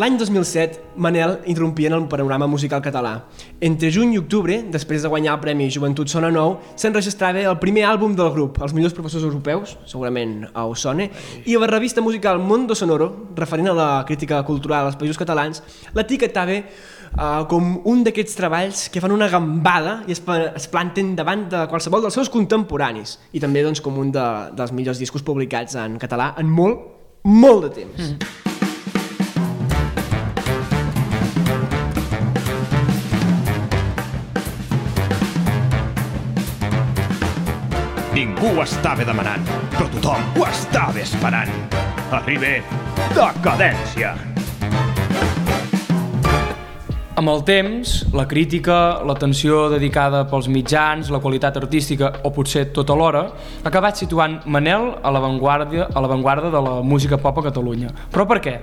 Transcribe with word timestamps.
L'any 0.00 0.14
2007, 0.16 0.78
Manel 0.96 1.34
interrompia 1.44 1.90
en 1.90 1.94
el 1.98 2.06
panorama 2.08 2.46
musical 2.48 2.80
català. 2.80 3.10
Entre 3.60 3.90
juny 3.92 4.14
i 4.14 4.20
octubre, 4.22 4.54
després 4.72 5.02
de 5.04 5.08
guanyar 5.12 5.34
el 5.34 5.40
Premi 5.42 5.66
Joventut 5.68 6.08
Sona 6.08 6.30
Nou, 6.32 6.54
s'enregistrava 6.80 7.42
el 7.50 7.58
primer 7.60 7.82
àlbum 7.84 8.14
del 8.16 8.30
grup, 8.32 8.56
Els 8.64 8.72
millors 8.72 8.94
professors 8.96 9.26
europeus, 9.28 9.74
segurament 9.84 10.46
a 10.54 10.64
Osone, 10.64 11.10
i 11.44 11.58
la 11.60 11.68
revista 11.68 12.00
musical 12.00 12.40
Mondo 12.40 12.72
Sonoro, 12.72 13.10
referent 13.36 13.68
a 13.68 13.74
la 13.76 13.88
crítica 14.08 14.40
cultural 14.48 14.88
als 14.88 14.96
països 14.96 15.20
catalans, 15.20 15.60
l'etiquetava 15.92 16.56
uh, 16.56 17.44
com 17.50 17.82
un 17.84 18.00
d'aquests 18.06 18.38
treballs 18.40 18.86
que 18.88 19.02
fan 19.04 19.12
una 19.12 19.28
gambada 19.28 19.98
i 20.08 20.16
es, 20.16 20.22
es 20.56 20.70
planten 20.72 21.12
davant 21.20 21.50
de 21.52 21.66
qualsevol 21.68 22.00
dels 22.00 22.16
seus 22.16 22.32
contemporanis, 22.32 23.18
i 23.36 23.44
també 23.44 23.60
doncs, 23.60 23.84
com 23.84 24.00
un 24.00 24.08
de, 24.16 24.24
dels 24.56 24.72
millors 24.72 25.04
discos 25.04 25.20
publicats 25.20 25.76
en 25.76 26.00
català 26.00 26.32
en 26.40 26.48
molt, 26.48 26.80
molt 27.28 27.68
de 27.68 27.74
temps. 27.82 28.08
Mm. 28.08 28.51
Ningú 38.22 38.52
ho 38.54 38.62
estava 38.62 39.02
demanant, 39.02 39.48
però 39.72 39.88
tothom 39.96 40.38
ho 40.38 40.46
estava 40.46 41.02
esperant. 41.02 41.50
Arriba 42.20 42.54
decadència. 43.16 44.14
Amb 47.12 47.28
el 47.28 47.42
temps, 47.44 47.90
la 48.16 48.24
crítica, 48.24 49.04
l'atenció 49.04 49.66
dedicada 49.68 50.22
pels 50.30 50.46
mitjans, 50.48 51.10
la 51.12 51.18
qualitat 51.20 51.58
artística 51.60 52.08
o 52.24 52.30
potser 52.32 52.70
tot 52.72 52.88
alhora, 52.88 53.26
ha 53.60 53.68
acabat 53.68 54.00
situant 54.00 54.38
Manel 54.48 54.94
a 55.04 55.12
l'avantguarda 55.12 55.90
a 55.92 56.00
l'avantguarda 56.00 56.48
de 56.48 56.62
la 56.64 56.78
música 56.80 57.18
pop 57.20 57.36
a 57.38 57.44
Catalunya. 57.50 57.92
Però 58.14 58.24
per 58.28 58.40
què? 58.40 58.54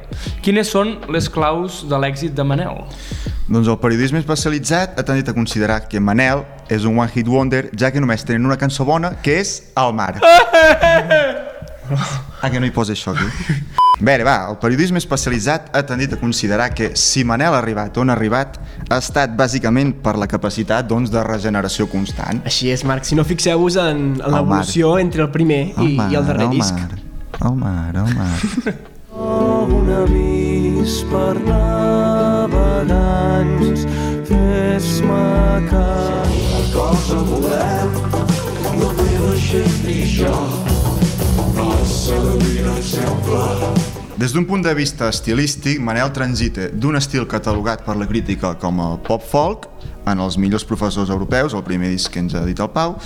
Quines 0.42 0.72
són 0.74 0.96
les 1.14 1.30
claus 1.30 1.84
de 1.90 2.02
l'èxit 2.02 2.34
de 2.34 2.44
Manel? 2.44 2.82
Doncs 3.46 3.70
el 3.70 3.78
periodisme 3.82 4.18
especialitzat 4.24 4.98
ha 4.98 5.06
tendit 5.06 5.30
a 5.30 5.36
considerar 5.38 5.84
que 5.86 6.02
Manel 6.02 6.42
és 6.74 6.90
un 6.90 6.98
one 6.98 7.14
hit 7.14 7.30
wonder 7.30 7.68
ja 7.78 7.94
que 7.94 8.02
només 8.02 8.26
tenen 8.26 8.50
una 8.50 8.58
cançó 8.58 8.82
bona 8.86 9.14
que 9.22 9.38
és 9.44 9.60
El 9.78 9.94
mar. 9.94 10.16
ah, 12.42 12.50
que 12.50 12.58
no 12.60 12.66
hi 12.66 12.74
posa 12.74 12.98
això 12.98 13.14
aquí? 13.14 13.79
Bé, 14.00 14.14
va, 14.24 14.48
el 14.48 14.56
periodisme 14.62 14.96
especialitzat 15.02 15.76
ha 15.76 15.82
tendit 15.84 16.14
a 16.16 16.18
considerar 16.22 16.70
que 16.72 16.96
si 16.96 17.26
Manel 17.28 17.52
ha 17.52 17.58
arribat 17.60 17.98
on 18.00 18.08
ha 18.08 18.14
arribat 18.16 18.56
ha 18.88 18.98
estat 19.04 19.34
bàsicament 19.36 19.92
per 20.06 20.16
la 20.16 20.28
capacitat 20.32 20.88
doncs, 20.88 21.12
de 21.12 21.20
regeneració 21.26 21.84
constant. 21.92 22.40
Així 22.48 22.72
és, 22.72 22.86
Marc. 22.88 23.04
Si 23.04 23.16
no 23.20 23.28
fixeu-vos 23.28 23.76
en, 23.84 24.24
en 24.24 24.32
l'evolució 24.32 24.98
entre 25.04 25.26
el 25.26 25.32
primer 25.36 25.76
i, 25.76 25.98
mar, 26.00 26.08
i 26.14 26.16
el 26.16 26.24
darrer 26.32 26.48
el 26.48 26.56
disc. 26.56 26.72
Mar, 26.80 26.96
el 27.44 27.56
mar, 27.60 27.92
el 28.06 28.16
mar. 28.16 28.40
Oh, 29.12 29.68
un 29.68 29.92
avís 29.92 31.04
per 31.12 31.36
navegants, 31.44 32.80
fes-me 34.32 35.60
cas. 35.68 36.32
Una 36.40 36.64
cosa 36.72 37.20
volem, 37.28 37.92
la 38.80 38.90
meva 39.04 39.36
gent 39.44 39.84
i 39.92 40.08
jo, 40.16 40.40
passa 41.60 42.16
de 42.16 42.34
vida 42.48 42.74
exemple. 42.80 43.89
Des 44.20 44.34
d'un 44.34 44.44
punt 44.44 44.60
de 44.60 44.74
vista 44.76 45.08
estilístic, 45.08 45.78
Manel 45.80 46.10
transita 46.12 46.66
d'un 46.76 46.98
estil 47.00 47.24
catalogat 47.32 47.86
per 47.86 47.94
la 47.96 48.04
crítica 48.04 48.50
com 48.60 48.82
a 48.84 48.88
pop-folk 49.00 49.70
en 50.12 50.20
els 50.20 50.36
millors 50.36 50.66
professors 50.68 51.08
europeus, 51.08 51.54
el 51.56 51.64
primer 51.64 51.88
disc 51.94 52.12
que 52.12 52.20
ens 52.20 52.34
ha 52.36 52.42
dit 52.44 52.60
el 52.60 52.68
Pau, 52.74 52.98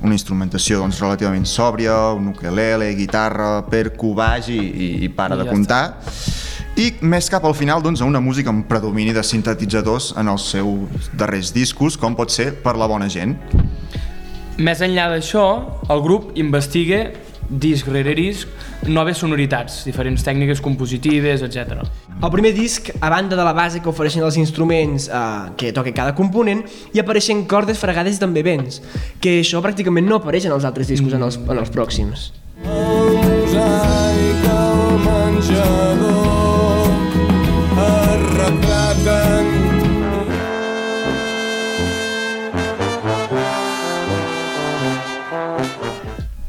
una 0.00 0.16
instrumentació 0.16 0.78
doncs, 0.80 1.02
relativament 1.02 1.44
sòbria, 1.44 1.96
un 2.16 2.30
ukelele, 2.30 2.88
guitarra, 2.96 3.50
percu, 3.68 4.14
baix 4.16 4.48
i, 4.48 4.56
i, 4.56 4.88
i 5.04 5.10
para 5.12 5.36
I 5.36 5.42
de 5.42 5.44
ja 5.44 5.52
comptar. 5.52 5.82
I 6.80 6.86
més 7.04 7.28
cap 7.28 7.44
al 7.44 7.56
final 7.58 7.84
doncs, 7.84 8.00
a 8.00 8.08
una 8.08 8.22
música 8.24 8.48
amb 8.48 8.64
predomini 8.70 9.12
de 9.12 9.26
sintetitzadors 9.28 10.14
en 10.16 10.32
els 10.32 10.46
seus 10.54 11.10
darrers 11.12 11.52
discos, 11.52 12.00
com 12.00 12.16
pot 12.16 12.32
ser 12.32 12.48
Per 12.64 12.78
la 12.80 12.88
bona 12.88 13.10
gent. 13.12 13.36
Més 14.56 14.80
enllà 14.80 15.10
d'això, 15.12 15.44
el 15.92 16.00
grup 16.00 16.32
investiga 16.40 17.10
disc 17.52 17.88
rere 17.88 18.14
disc 18.16 18.48
noves 18.88 19.20
sonoritats, 19.22 19.82
diferents 19.86 20.24
tècniques 20.24 20.60
compositives, 20.64 21.44
etc. 21.46 21.82
El 22.18 22.32
primer 22.34 22.52
disc, 22.56 22.90
a 23.00 23.10
banda 23.12 23.36
de 23.36 23.44
la 23.44 23.54
base 23.56 23.82
que 23.82 23.90
ofereixen 23.92 24.24
els 24.26 24.38
instruments 24.40 25.08
eh, 25.08 25.24
que 25.56 25.72
toca 25.76 25.94
cada 25.94 26.16
component, 26.18 26.64
hi 26.92 27.02
apareixen 27.02 27.44
cordes 27.50 27.78
fregades 27.78 28.18
també 28.22 28.42
vents, 28.46 28.82
que 29.22 29.40
això 29.42 29.62
pràcticament 29.64 30.08
no 30.08 30.18
apareix 30.22 30.48
en 30.48 30.56
els 30.56 30.66
altres 30.68 30.90
discos 30.90 31.14
en 31.14 31.28
els, 31.28 31.38
en 31.38 31.58
els 31.58 31.70
pròxims. 31.70 32.30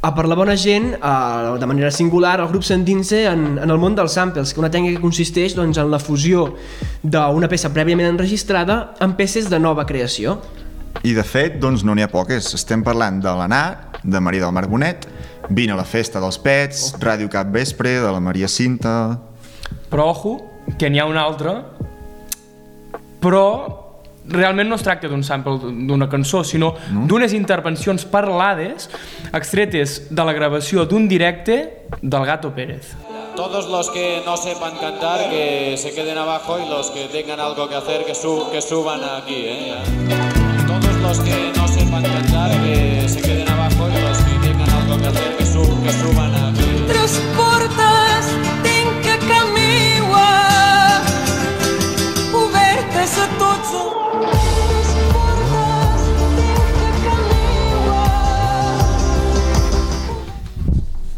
A 0.03 0.11
per 0.11 0.25
la 0.27 0.35
bona 0.35 0.57
gent, 0.59 0.89
eh, 0.93 1.57
de 1.59 1.65
manera 1.69 1.89
singular, 1.91 2.39
el 2.43 2.49
grup 2.51 2.65
s'endinsa 2.67 3.21
en, 3.31 3.45
en 3.63 3.69
el 3.71 3.79
món 3.79 3.95
dels 3.95 4.17
samples, 4.19 4.51
que 4.51 4.59
una 4.59 4.71
tècnica 4.71 4.97
que 4.97 5.03
consisteix 5.03 5.55
doncs, 5.55 5.79
en 5.79 5.91
la 5.91 5.99
fusió 6.03 6.49
d'una 7.03 7.47
peça 7.47 7.71
prèviament 7.71 8.11
enregistrada 8.11 8.97
amb 8.99 9.15
peces 9.15 9.47
de 9.49 9.61
nova 9.63 9.87
creació. 9.87 10.41
I 11.07 11.15
de 11.15 11.23
fet, 11.23 11.55
doncs 11.63 11.85
no 11.87 11.95
n'hi 11.95 12.03
ha 12.03 12.11
poques. 12.11 12.51
Estem 12.53 12.83
parlant 12.83 13.21
de 13.23 13.31
l'Anà, 13.31 13.63
de 14.03 14.19
Maria 14.19 14.43
del 14.43 14.55
Mar 14.55 14.67
Bonet, 14.67 15.07
Vine 15.49 15.73
a 15.73 15.75
la 15.75 15.83
festa 15.83 16.21
dels 16.23 16.37
pets, 16.39 16.93
Ràdio 17.03 17.27
Cap 17.31 17.49
Vespre, 17.51 17.97
de 17.99 18.11
la 18.11 18.19
Maria 18.23 18.47
Cinta... 18.47 19.19
Però 19.91 20.07
ojo, 20.09 20.37
que 20.79 20.89
n'hi 20.89 20.97
ha 20.97 21.05
un 21.05 21.17
altre, 21.19 21.51
però 23.21 23.43
realment 24.27 24.69
no 24.69 24.75
es 24.75 24.83
tracta 24.83 25.07
d'un 25.07 25.23
sample 25.23 25.57
d'una 25.87 26.07
cançó, 26.09 26.43
sinó 26.43 26.73
no? 26.91 27.05
d'unes 27.07 27.33
intervencions 27.33 28.05
parlades 28.05 28.89
extretes 29.33 30.07
de 30.09 30.23
la 30.25 30.33
gravació 30.33 30.85
d'un 30.85 31.07
directe 31.07 31.85
del 32.01 32.25
Gato 32.25 32.53
Pérez. 32.55 32.93
Todos 33.35 33.67
los 33.67 33.89
que 33.89 34.21
no 34.25 34.37
sepan 34.37 34.73
cantar 34.79 35.29
que 35.29 35.75
se 35.77 35.91
queden 35.93 36.17
abajo 36.17 36.57
y 36.59 36.69
los 36.69 36.91
que 36.91 37.05
tengan 37.07 37.39
algo 37.39 37.67
que 37.67 37.75
hacer 37.75 38.05
que, 38.05 38.13
su- 38.13 38.49
que 38.51 38.61
suban 38.61 39.01
aquí. 39.03 39.43
¿eh? 39.47 39.73
Todos 40.67 40.95
los 41.01 41.19
que 41.19 41.51
no 41.55 41.67
sepan 41.67 42.03
cantar 42.03 42.51
que 42.61 43.09
se 43.09 43.21
queden 43.21 43.49
abajo 43.49 43.89
y 43.89 44.01
los 44.01 44.17
que 44.19 44.47
tengan 44.47 44.69
algo 44.69 44.97
que 45.01 45.07
hacer 45.07 45.37
que, 45.37 45.45
su- 45.45 45.83
que 45.83 45.91
suban 45.91 46.35
aquí. 46.35 46.83
Tres 46.87 47.21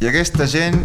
I 0.05 0.07
aquesta 0.11 0.45
gent, 0.45 0.75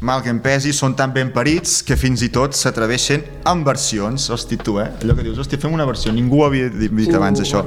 mal 0.00 0.22
que 0.24 0.30
em 0.32 0.38
pesi, 0.40 0.70
són 0.72 0.94
tan 0.96 1.10
ben 1.12 1.28
parits 1.28 1.82
que 1.84 1.92
fins 2.00 2.22
i 2.24 2.30
tot 2.32 2.56
s'atreveixen 2.56 3.20
amb 3.50 3.68
versions. 3.68 4.30
Hosti, 4.32 4.56
tu, 4.56 4.78
eh? 4.80 4.86
Allò 5.04 5.12
que 5.18 5.26
dius, 5.26 5.36
hosti, 5.42 5.58
fem 5.60 5.74
una 5.76 5.84
versió. 5.84 6.08
Ningú 6.16 6.38
ho 6.40 6.46
havia 6.46 6.70
dit 6.72 6.94
dit 6.96 7.12
abans, 7.12 7.42
això. 7.44 7.60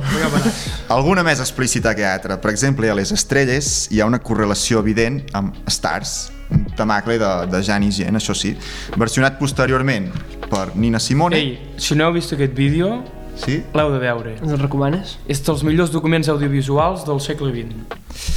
Alguna 0.95 1.21
més 1.27 1.43
explícita 1.45 1.93
que 1.93 2.07
altra. 2.09 2.39
Per 2.41 2.49
exemple, 2.49 2.89
a 2.89 2.97
Les 2.97 3.13
Estrelles 3.13 3.69
hi 3.93 4.01
ha 4.01 4.09
una 4.09 4.17
correlació 4.17 4.81
evident 4.81 5.21
amb 5.37 5.61
Stars, 5.69 6.15
un 6.49 6.65
temacle 6.73 7.19
de, 7.21 7.31
de 7.53 7.61
Jan 7.69 7.85
i 7.85 7.93
Gent, 7.93 8.17
això 8.17 8.33
sí, 8.33 8.55
versionat 8.97 9.37
posteriorment 9.37 10.09
per 10.49 10.71
Nina 10.73 10.97
Simone. 10.97 11.37
Ei, 11.37 11.77
si 11.77 11.93
no 11.93 12.09
heu 12.09 12.17
vist 12.17 12.33
aquest 12.33 12.57
vídeo, 12.57 12.95
Sí? 13.39 13.61
l'heu 13.73 13.91
de 13.93 13.99
veure. 14.01 14.33
Ens 14.41 14.51
el 14.51 14.59
recomanes? 14.59 15.17
És 15.31 15.39
dels 15.45 15.61
millors 15.63 15.91
documents 15.93 16.27
audiovisuals 16.29 17.05
del 17.07 17.21
segle 17.23 17.51
XX, 17.53 17.75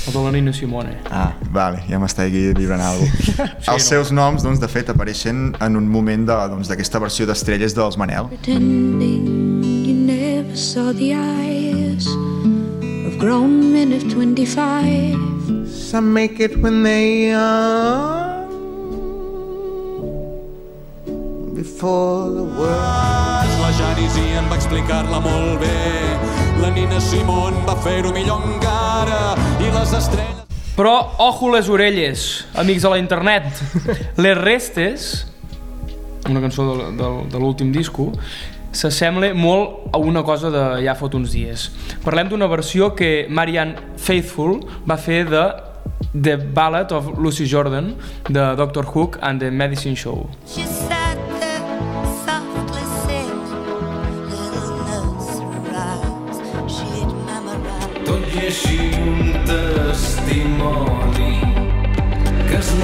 el 0.06 0.12
de 0.14 0.20
la 0.22 0.30
Nina 0.32 0.52
Simone. 0.54 0.94
Ah, 1.10 1.32
vale, 1.50 1.82
ja 1.90 1.98
m'està 1.98 2.22
aquí 2.28 2.52
vibrant 2.54 2.80
alguna 2.80 3.10
cosa. 3.16 3.48
Sí, 3.58 3.70
Els 3.72 3.82
no. 3.82 3.88
seus 3.88 4.12
noms, 4.14 4.42
doncs, 4.46 4.60
de 4.62 4.68
fet, 4.70 4.88
apareixen 4.94 5.56
en 5.60 5.76
un 5.76 5.88
moment 5.90 6.24
de- 6.28 6.48
doncs, 6.54 6.68
d'aquesta 6.70 6.98
doncs, 7.00 7.08
versió 7.10 7.26
d'Estrelles 7.26 7.74
dels 7.74 7.98
Manel. 7.98 8.28
pretending 8.30 9.64
you 9.84 9.94
never 9.94 10.56
saw 10.56 10.92
the 10.92 11.12
eyes 11.14 12.06
of 13.06 13.18
grown 13.18 13.72
men 13.72 13.92
of 13.92 14.02
25. 14.14 15.18
Some 15.66 16.12
make 16.14 16.38
it 16.42 16.56
when 16.62 16.82
they 16.84 17.28
young 17.30 18.30
Before 21.54 22.30
the 22.30 22.44
world 22.58 23.21
La 23.72 23.78
Janisi 23.78 24.34
em 24.36 24.50
va 24.50 24.56
explicar-la 24.58 25.18
molt 25.24 25.62
bé, 25.62 25.76
la 26.60 26.68
Nina 26.74 26.98
Simón 27.00 27.54
va 27.64 27.72
fer-ho 27.80 28.10
millor 28.12 28.42
encara 28.44 29.32
i 29.64 29.70
les 29.72 29.94
estrelles... 29.96 30.42
Però, 30.76 30.92
ojo 31.24 31.48
les 31.54 31.70
orelles, 31.72 32.26
amics 32.60 32.84
de 32.84 32.90
la 32.92 32.98
internet. 33.00 33.62
Les 34.20 34.36
restes, 34.36 35.06
una 36.28 36.42
cançó 36.44 36.66
de, 36.68 36.90
de, 37.00 37.10
de 37.32 37.40
l'últim 37.40 37.72
disco, 37.72 38.10
s'assembla 38.76 39.32
molt 39.32 39.88
a 39.96 40.02
una 40.04 40.20
cosa 40.20 40.52
de 40.52 40.66
ja 40.84 40.92
fot 40.98 41.16
uns 41.16 41.32
dies. 41.32 41.70
Parlem 42.04 42.28
d'una 42.28 42.50
versió 42.52 42.90
que 42.98 43.24
Marianne 43.32 43.96
Faithful 43.96 44.58
va 44.84 45.00
fer 45.00 45.22
de 45.32 45.46
The 46.12 46.36
Ballad 46.36 46.92
of 46.92 47.14
Lucy 47.16 47.48
Jordan 47.48 47.94
de 48.28 48.50
Doctor 48.60 48.92
Hook 48.92 49.16
and 49.22 49.40
the 49.40 49.48
Medicine 49.48 49.96
Show. 49.96 50.28
She 50.44 50.68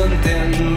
something. 0.08 0.67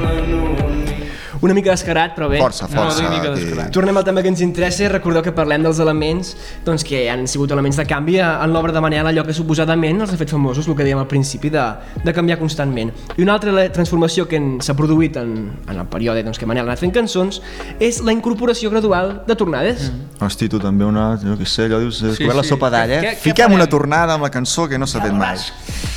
Una 1.41 1.53
mica 1.57 1.71
descarat, 1.71 2.13
però 2.15 2.27
bé. 2.29 2.37
Força, 2.39 2.67
No, 2.69 2.83
força. 2.83 2.99
una 3.01 3.09
mica 3.09 3.31
aquí. 3.31 3.39
descarat. 3.43 3.71
Tornem 3.73 3.97
al 3.97 4.03
tema 4.05 4.21
que 4.21 4.27
ens 4.29 4.41
interessa 4.41 4.83
i 4.83 4.87
recordeu 4.89 5.23
que 5.23 5.31
parlem 5.31 5.63
dels 5.63 5.79
elements 5.79 6.35
doncs, 6.65 6.83
que 6.83 7.09
han 7.09 7.27
sigut 7.27 7.49
elements 7.51 7.77
de 7.77 7.85
canvi 7.89 8.19
en 8.19 8.53
l'obra 8.53 8.71
de 8.71 8.81
Manel, 8.81 9.07
allò 9.07 9.23
que 9.25 9.33
suposadament 9.33 10.01
els 10.01 10.13
ha 10.13 10.17
fet 10.17 10.29
famosos, 10.29 10.67
el 10.67 10.75
que 10.75 10.83
dèiem 10.85 10.99
al 10.99 11.07
principi, 11.07 11.49
de, 11.49 11.63
de 12.03 12.13
canviar 12.13 12.37
constantment. 12.37 12.91
I 13.17 13.23
una 13.23 13.33
altra 13.33 13.69
transformació 13.73 14.27
que 14.27 14.39
s'ha 14.61 14.75
produït 14.77 15.17
en, 15.17 15.33
en 15.67 15.79
el 15.79 15.85
període 15.87 16.21
doncs, 16.23 16.37
que 16.37 16.45
Manel 16.45 16.63
ha 16.65 16.69
anat 16.71 16.79
fent 16.79 16.93
cançons 16.93 17.41
és 17.79 18.01
la 18.05 18.13
incorporació 18.13 18.69
gradual 18.69 19.23
de 19.27 19.35
tornades. 19.35 19.89
Mm. 19.89 20.23
Hosti, 20.25 20.47
tu 20.47 20.59
també 20.59 20.85
una, 20.85 21.17
jo 21.17 21.33
què 21.39 21.45
sé, 21.49 21.65
allò 21.65 21.79
dius, 21.81 21.97
sí, 22.03 22.13
Sí, 22.21 22.23
la 22.29 22.43
sopa 22.43 22.69
d'all, 22.69 22.89
Què- 23.01 23.13
eh? 23.13 23.15
Fiquem 23.19 23.45
farem? 23.47 23.55
una 23.57 23.67
tornada 23.67 24.13
amb 24.13 24.23
la 24.23 24.29
cançó 24.29 24.67
que 24.69 24.77
no 24.77 24.85
s'ha 24.85 25.01
fet 25.01 25.13
mai. 25.13 25.37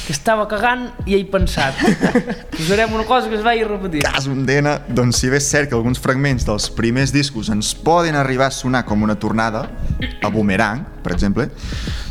Que 0.07 0.13
estava 0.13 0.47
cagant 0.49 0.89
i 1.07 1.15
he 1.17 1.25
pensat. 1.25 1.75
Posarem 2.57 2.93
una 2.95 3.05
cosa 3.05 3.29
que 3.29 3.37
es 3.37 3.43
vagi 3.43 3.65
repetir. 3.65 4.03
Cas 4.05 4.27
un 4.27 4.45
dena, 4.47 4.79
doncs 4.89 5.17
si 5.19 5.31
bé 5.35 5.41
és 5.43 5.49
cert 5.51 5.69
que 5.71 5.75
alguns 5.75 5.99
fragments 5.99 6.45
dels 6.47 6.69
primers 6.71 7.11
discos 7.11 7.49
ens 7.51 7.73
poden 7.75 8.15
arribar 8.15 8.47
a 8.47 8.55
sonar 8.55 8.85
com 8.87 9.03
una 9.03 9.17
tornada, 9.19 9.67
a 10.23 10.29
Boomerang, 10.31 10.85
per 11.03 11.13
exemple, 11.13 11.49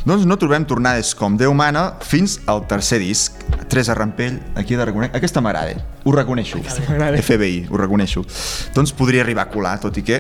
doncs 0.04 0.26
no 0.28 0.36
trobem 0.38 0.66
tornades 0.68 1.14
com 1.16 1.38
Déu 1.40 1.54
mana 1.56 1.86
fins 2.04 2.40
al 2.52 2.66
tercer 2.68 3.00
disc, 3.00 3.40
Tres 3.72 3.88
a 3.90 3.96
Rampell, 3.96 4.42
aquí 4.60 4.76
he 4.76 4.78
de 4.78 4.86
reconèixer, 4.86 5.16
aquesta 5.18 5.42
m'agrada, 5.42 5.80
ho 6.04 6.12
reconeixo, 6.14 6.60
FBI, 6.60 7.64
ho 7.72 7.80
reconeixo. 7.80 8.26
Doncs 8.76 8.92
podria 8.98 9.24
arribar 9.24 9.48
a 9.48 9.52
colar, 9.54 9.78
tot 9.82 9.98
i 9.98 10.04
que, 10.06 10.20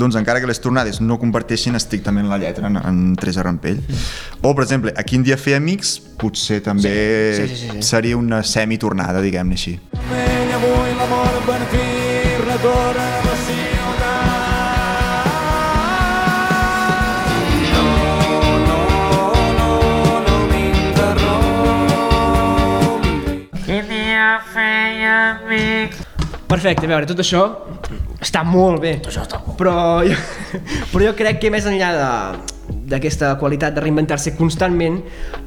doncs 0.00 0.16
encara 0.18 0.40
que 0.40 0.48
les 0.48 0.62
tornades 0.64 1.02
no 1.04 1.20
comparteixin 1.20 1.76
estrictament 1.76 2.30
la 2.30 2.40
lletra 2.40 2.72
en, 2.72 2.80
en 2.80 3.04
Tres 3.20 3.36
a 3.36 3.44
Rampell. 3.44 3.84
O, 4.40 4.54
per 4.54 4.64
exemple, 4.64 4.96
a 4.96 5.04
Quin 5.04 5.26
dia 5.26 5.36
fer 5.36 5.58
amics, 5.60 5.98
potser 6.18 6.62
també 6.64 6.96
Sí, 7.36 7.46
sí, 7.46 7.60
sí, 7.66 7.70
sí. 7.76 7.86
seria 7.92 8.16
una 8.16 8.42
semi-tornada, 8.42 9.20
diguem-ne 9.20 9.60
així. 9.60 9.76
Ell 10.08 10.56
avui 10.56 10.98
l'amor 10.98 11.40
per 11.46 11.62
fi 12.60 12.66
retorna 12.66 13.00
a 13.00 13.24
la 13.24 13.36
ciutat. 13.46 15.26
No, 17.72 17.84
no, 18.66 18.78
no, 19.58 19.70
no 20.26 20.34
m'interrompi. 20.50 21.90
Perfecte, 26.46 26.84
a 26.84 26.88
veure, 26.88 27.06
tot 27.06 27.18
això 27.22 27.42
està 28.20 28.42
molt 28.44 28.80
bé. 28.82 28.98
Tot 29.00 29.10
això 29.12 29.22
està 29.22 29.38
molt 29.44 29.56
però, 29.56 30.02
jo, 30.04 30.16
però 30.92 31.04
jo 31.08 31.14
crec 31.16 31.40
que 31.40 31.50
més 31.50 31.66
enllà 31.66 31.92
de 31.96 32.10
d'aquesta 32.90 33.38
qualitat 33.38 33.74
de 33.74 33.80
reinventar-se 33.84 34.32
constantment, 34.34 34.96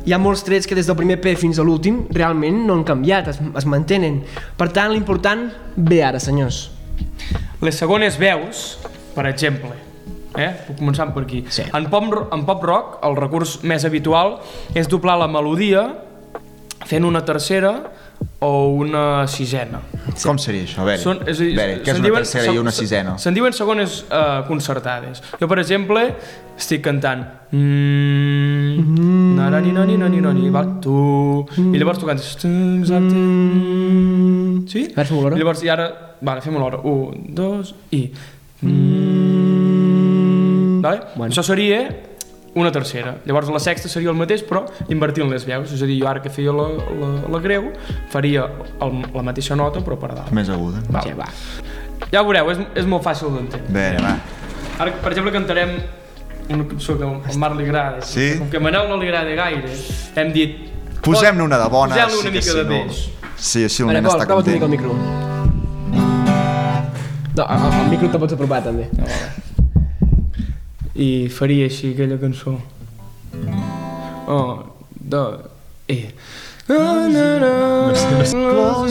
hi 0.08 0.14
ha 0.16 0.20
molts 0.20 0.46
trets 0.48 0.64
que 0.64 0.76
des 0.76 0.88
del 0.88 0.96
primer 0.96 1.20
P 1.20 1.36
fins 1.36 1.60
a 1.60 1.64
l'últim 1.68 2.08
realment 2.16 2.66
no 2.68 2.78
han 2.78 2.86
canviat, 2.88 3.28
es, 3.34 3.40
es 3.40 3.66
mantenen. 3.68 4.24
Per 4.56 4.72
tant, 4.72 4.96
l'important 4.96 5.50
ve 5.76 6.00
ara, 6.08 6.24
senyors. 6.24 6.73
Les 7.64 7.78
segones 7.80 8.18
veus, 8.20 8.78
per 9.16 9.26
exemple, 9.30 9.72
eh? 10.36 10.50
puc 10.68 10.78
començar 10.82 11.08
per 11.16 11.24
aquí. 11.24 11.44
Sí. 11.50 11.64
En, 11.74 11.86
pop, 11.92 12.04
en 12.34 12.44
pop 12.48 12.64
rock, 12.68 12.98
el 13.08 13.16
recurs 13.20 13.60
més 13.64 13.86
habitual 13.88 14.40
és 14.76 14.90
doblar 14.92 15.16
la 15.22 15.28
melodia 15.32 15.86
fent 16.86 17.06
una 17.08 17.22
tercera 17.24 17.78
o 18.44 18.50
una 18.76 19.26
sisena. 19.32 19.80
Com 20.24 20.38
seria 20.40 20.64
això? 20.68 20.82
A 20.84 20.86
veure, 20.90 21.00
Són, 21.02 21.22
és 21.28 21.40
a 21.40 21.44
dir, 21.44 21.54
a 21.56 21.62
veure 21.62 21.78
què 21.84 21.92
és 21.94 22.00
una 22.00 22.08
diuen- 22.10 22.24
tercera 22.26 22.44
i 22.44 22.52
se- 22.52 22.60
una 22.60 22.72
se- 22.76 22.84
sisena? 22.84 23.14
Se'n 23.20 23.34
diuen 23.38 23.56
segones 23.56 24.02
uh, 24.10 24.44
concertades. 24.48 25.24
Jo, 25.40 25.48
per 25.48 25.60
exemple, 25.64 26.04
estic 26.60 26.84
cantant 26.84 27.24
mm, 27.56 29.36
nani, 29.40 29.72
nani, 29.72 29.96
nani, 29.98 30.20
nani, 30.22 30.50
va, 30.52 30.66
tu... 30.84 31.46
I 31.56 31.80
llavors 31.80 32.00
tu 32.04 32.06
cantes... 32.10 32.34
Exacte. 32.44 33.16
Sí? 34.70 34.82
A 34.92 34.96
veure, 34.96 35.08
fem-ho 35.10 35.22
l'hora. 35.26 35.36
Llavors, 35.40 35.62
i 35.66 35.70
ara... 35.74 35.86
Vale, 36.24 36.42
fem 36.46 36.56
l'hora. 36.60 36.78
Un, 36.88 37.34
dos, 37.36 37.76
i... 37.92 38.12
Mm, 38.64 39.92
vale? 40.84 41.00
Bueno. 41.16 41.32
Això 41.32 41.44
seria 41.46 41.80
una 42.56 42.72
tercera. 42.72 43.16
Llavors 43.26 43.50
la 43.50 43.60
sexta 43.60 43.90
seria 43.90 44.10
el 44.14 44.18
mateix, 44.18 44.44
però 44.48 44.62
invertint 44.94 45.30
les 45.32 45.46
veus. 45.48 45.72
És 45.74 45.82
a 45.82 45.86
dir, 45.90 45.98
jo 46.02 46.08
ara 46.10 46.22
que 46.24 46.30
feia 46.34 46.52
la, 46.56 46.68
la, 47.00 47.10
la 47.34 47.40
greu, 47.44 47.64
faria 48.14 48.42
el, 48.84 48.92
la 49.16 49.24
mateixa 49.26 49.56
nota, 49.60 49.82
però 49.86 49.96
per 50.00 50.12
a 50.14 50.16
dalt. 50.22 50.32
Més 50.36 50.50
aguda. 50.54 50.78
Val. 50.94 51.04
Ja 51.10 51.16
va. 51.18 51.28
Ja 52.14 52.22
ho 52.22 52.26
veureu, 52.28 52.52
és, 52.54 52.60
és 52.84 52.86
molt 52.90 53.04
fàcil 53.06 53.28
d'entendre. 53.34 53.74
Bé, 53.74 53.88
va. 54.04 54.14
Ara, 54.84 54.92
per 55.02 55.12
exemple, 55.12 55.32
cantarem 55.34 55.72
una 56.54 56.68
cançó 56.68 56.98
que 57.00 57.06
al 57.08 57.38
Marc 57.42 57.58
li 57.58 57.66
agrada. 57.68 58.02
Sí? 58.06 58.34
Com 58.40 58.50
que 58.52 58.58
a 58.60 58.64
Manel 58.64 58.90
no 58.92 58.96
li 59.02 59.08
agrada 59.10 59.34
gaire, 59.38 59.70
hem 60.22 60.30
dit... 60.36 60.52
Posem-ne 61.04 61.44
una 61.44 61.58
de 61.60 61.68
bona. 61.72 61.96
Posem-ne 61.96 62.20
una 62.20 62.22
sí 62.22 62.30
que 62.30 62.38
mica 62.38 62.52
sí, 62.52 62.58
de 62.60 62.64
no. 62.64 62.70
peix. 62.70 63.23
Sí, 63.44 63.64
així 63.68 63.84
el 63.84 63.90
Vale, 63.90 64.00
nen 64.00 64.08
està 64.08 64.26
prova 64.26 64.40
una 64.40 64.54
mica 64.54 64.66
el 64.66 64.72
content. 64.72 64.74
micro. 64.74 64.92
No, 67.36 67.44
el, 67.50 67.64
el 67.82 67.90
micro 67.92 68.08
te'l 68.14 68.22
pots 68.22 68.36
apropar, 68.38 68.62
també. 68.64 68.86
I 70.96 71.10
faria 71.34 71.66
així 71.68 71.92
aquella 71.94 72.20
cançó. 72.22 72.54
Oh, 74.32 74.64
dos, 74.94 75.42
i... 75.92 75.98
Close 76.66 77.18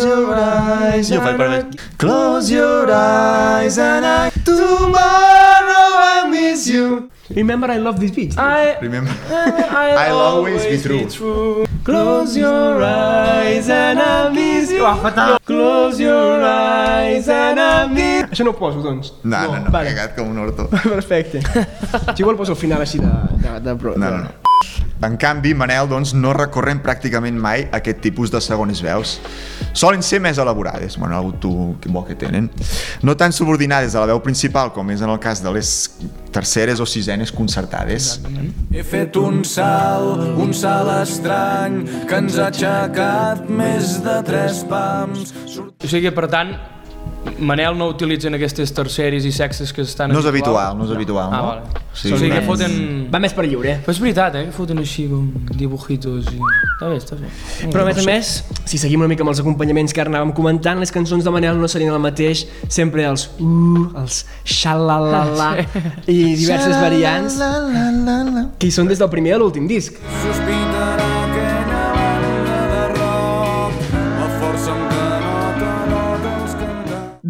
your 0.04 0.34
eyes. 0.36 1.08
Jo 1.08 1.22
faig 1.24 1.38
per 1.40 1.48
més. 1.48 1.86
Close 2.02 2.52
your 2.52 2.90
eyes 2.92 3.78
and 3.80 4.04
I 4.04 4.28
tomorrow 4.44 5.88
I 5.96 6.28
miss 6.28 6.66
you. 6.68 7.08
Remember 7.34 7.70
I 7.70 7.78
love 7.78 7.98
this 8.00 8.10
beach. 8.10 8.36
I, 8.36 8.78
Remember? 8.80 9.10
I'll 9.30 10.18
always 10.18 10.64
be 10.66 10.78
true. 10.78 11.64
Close 11.84 12.36
your 12.36 12.82
eyes 12.82 13.68
and 13.68 13.98
I 13.98 14.30
miss 14.30 14.70
you. 14.70 14.84
Ah, 14.84 14.96
fatal. 15.02 15.38
Close 15.44 15.98
your 16.00 16.42
eyes 16.42 17.28
and 17.28 17.58
I 17.60 17.86
miss 17.88 18.22
Això 18.32 18.44
no 18.44 18.52
ho 18.52 18.58
poso, 18.58 18.82
doncs. 18.82 19.12
No, 19.24 19.40
no, 19.50 19.58
no, 19.64 19.70
Vale. 19.70 19.90
cagat 19.90 20.14
com 20.16 20.30
un 20.30 20.38
orto. 20.38 20.68
Perfecte. 20.82 21.42
Si 22.16 22.22
vol 22.22 22.36
poso 22.36 22.52
al 22.52 22.58
final 22.60 22.80
així 22.84 22.98
de... 23.02 23.10
de, 23.42 23.58
de, 23.60 23.74
de 23.74 23.96
No, 23.98 24.10
no, 24.10 24.16
no. 24.24 24.41
En 25.02 25.16
canvi, 25.18 25.50
Manel 25.58 25.88
doncs, 25.90 26.12
no 26.14 26.30
recorren 26.36 26.78
pràcticament 26.82 27.34
mai 27.34 27.64
a 27.64 27.80
aquest 27.80 27.98
tipus 28.04 28.30
de 28.30 28.38
segones 28.44 28.78
veus. 28.84 29.16
Solen 29.74 30.02
ser 30.06 30.20
més 30.22 30.38
elaborades, 30.38 30.94
bueno, 31.00 31.18
el 31.18 31.32
tu 31.42 31.50
que 31.82 31.90
bo 31.90 32.04
que 32.06 32.14
tenen. 32.14 32.46
No 33.02 33.16
tan 33.18 33.34
subordinades 33.34 33.96
a 33.96 34.04
la 34.04 34.12
veu 34.12 34.20
principal 34.22 34.70
com 34.70 34.92
és 34.94 35.02
en 35.02 35.10
el 35.10 35.18
cas 35.18 35.42
de 35.42 35.50
les 35.56 35.72
terceres 36.30 36.78
o 36.78 36.86
sisenes 36.86 37.32
concertades. 37.34 38.20
He 38.70 38.84
fet 38.86 39.18
un 39.18 39.42
salt, 39.42 40.22
un 40.38 40.54
salt 40.54 40.92
estrany, 41.00 41.80
que 42.06 42.22
ens 42.22 42.38
ha 42.38 42.52
aixecat 42.52 43.50
més 43.50 43.96
de 44.06 44.20
tres 44.28 44.62
pams. 44.70 45.34
O 45.82 45.90
sigui, 45.90 46.14
per 46.14 46.30
tant, 46.30 46.54
Manel 47.42 47.76
no 47.78 47.86
utilitzen 47.90 48.34
aquestes 48.34 48.72
terceres 48.74 49.24
i 49.26 49.30
sexes 49.34 49.72
que 49.74 49.82
estan 49.82 50.10
No 50.12 50.18
és 50.20 50.26
habitual, 50.26 50.76
no 50.78 50.84
és 50.86 50.90
habitual, 50.94 51.28
Ah, 51.32 51.36
no? 51.36 51.46
vale. 51.46 51.82
Sí, 51.94 52.10
o 52.12 52.16
sigui 52.16 52.30
que 52.30 52.38
més- 52.40 52.46
foten... 52.48 53.08
Va 53.12 53.18
més 53.20 53.34
per 53.36 53.44
lliure. 53.46 53.76
Però 53.84 53.92
és 53.94 54.00
veritat, 54.00 54.34
eh? 54.40 54.44
Que 54.48 54.52
foten 54.56 54.78
així 54.80 55.04
com 55.10 55.26
dibujitos 55.58 56.30
i... 56.32 56.38
Està 56.38 56.88
bé, 56.90 56.96
està 56.98 57.18
bé. 57.20 57.28
Però 57.70 57.82
a 57.82 57.86
més 57.90 57.98
a 58.00 58.04
més, 58.06 58.30
si 58.64 58.78
seguim 58.80 59.00
una 59.04 59.10
mica 59.12 59.22
amb 59.26 59.30
els 59.34 59.42
acompanyaments 59.42 59.92
que 59.94 60.00
ara 60.02 60.10
anàvem 60.10 60.32
comentant, 60.34 60.80
les 60.82 60.90
cançons 60.94 61.22
de 61.26 61.30
Manel 61.34 61.60
no 61.60 61.68
serien 61.68 61.92
el 61.94 62.00
mateix, 62.02 62.46
sempre 62.68 63.04
els 63.10 63.28
uh, 63.38 63.84
els 64.02 64.22
xalalala 64.44 65.50
i 66.06 66.34
diverses 66.34 66.74
variants 66.80 67.38
que 68.58 68.66
hi 68.66 68.74
són 68.74 68.88
des 68.90 68.98
del 69.02 69.10
primer 69.12 69.36
a 69.36 69.42
l'últim 69.42 69.68
disc. 69.70 69.98
Sospitarà 70.24 70.61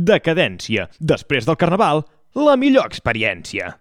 Decadència. 0.03 0.89
Després 0.99 1.47
del 1.47 1.59
carnaval, 1.61 2.03
la 2.35 2.57
millor 2.59 2.89
experiència. 2.91 3.77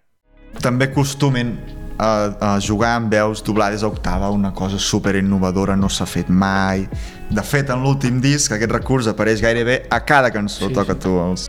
També 0.61 0.89
acostumen 0.91 1.55
a, 1.97 2.09
a 2.37 2.49
jugar 2.61 2.91
amb 2.99 3.09
veus 3.13 3.41
doblades 3.45 3.81
a 3.81 3.89
octava, 3.89 4.29
una 4.29 4.51
cosa 4.53 4.77
super 4.77 5.15
innovadora, 5.17 5.77
no 5.79 5.89
s'ha 5.89 6.05
fet 6.05 6.29
mai. 6.29 6.85
De 7.31 7.41
fet, 7.41 7.71
en 7.73 7.81
l'últim 7.81 8.19
disc, 8.21 8.51
aquest 8.53 8.75
recurs 8.75 9.09
apareix 9.09 9.41
gairebé 9.41 9.85
a 9.89 10.01
cada 10.05 10.29
cançó, 10.35 10.67
sí, 10.67 10.75
toca 10.77 10.97
tu 10.99 11.15
els... 11.23 11.47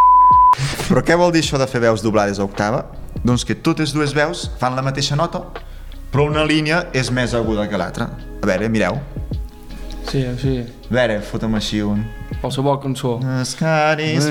Però 0.87 1.02
què 1.05 1.19
vol 1.19 1.35
dir 1.35 1.43
això 1.45 1.61
de 1.61 1.69
fer 1.69 1.83
veus 1.85 2.05
doblades 2.05 2.41
a 2.41 2.47
octava? 2.49 2.87
Doncs 3.21 3.45
que 3.45 3.59
totes 3.59 3.93
dues 3.93 4.17
veus 4.17 4.47
fan 4.61 4.79
la 4.79 4.85
mateixa 4.85 5.19
nota, 5.19 5.45
però 6.12 6.31
una 6.31 6.47
línia 6.49 6.87
és 6.97 7.12
més 7.12 7.37
aguda 7.37 7.69
que 7.69 7.81
l'altra. 7.81 8.09
A 8.41 8.49
veure, 8.49 8.73
mireu. 8.73 9.00
Sí, 10.09 10.25
sí. 10.41 10.59
A 10.88 10.97
veure, 10.97 11.21
fota'm 11.29 11.61
així 11.61 11.85
un... 11.85 12.07
Qualsevol 12.42 12.80
cançó. 12.82 13.18
Les 13.22 13.54
caris 13.54 14.26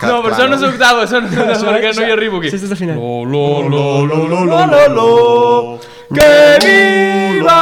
No, 0.00 0.16
però 0.24 0.32
això 0.32 0.46
no 0.48 0.56
és 0.56 0.62
octava, 0.64 1.04
això 1.04 1.20
no, 1.20 1.28
perquè 1.28 1.90
no 1.96 2.04
hi 2.06 2.12
arribo 2.16 2.40
aquí. 2.40 2.50
Sí, 2.52 2.60
estàs 2.60 2.72
afinat. 2.76 2.96
Lo, 3.00 3.24
lo, 3.24 3.44
lo, 3.68 3.82
lo, 4.08 4.20
lo, 4.28 4.44
lo, 4.48 4.60
lo, 4.66 4.82
lo, 4.96 5.80
que 6.14 6.28
viva 6.64 7.58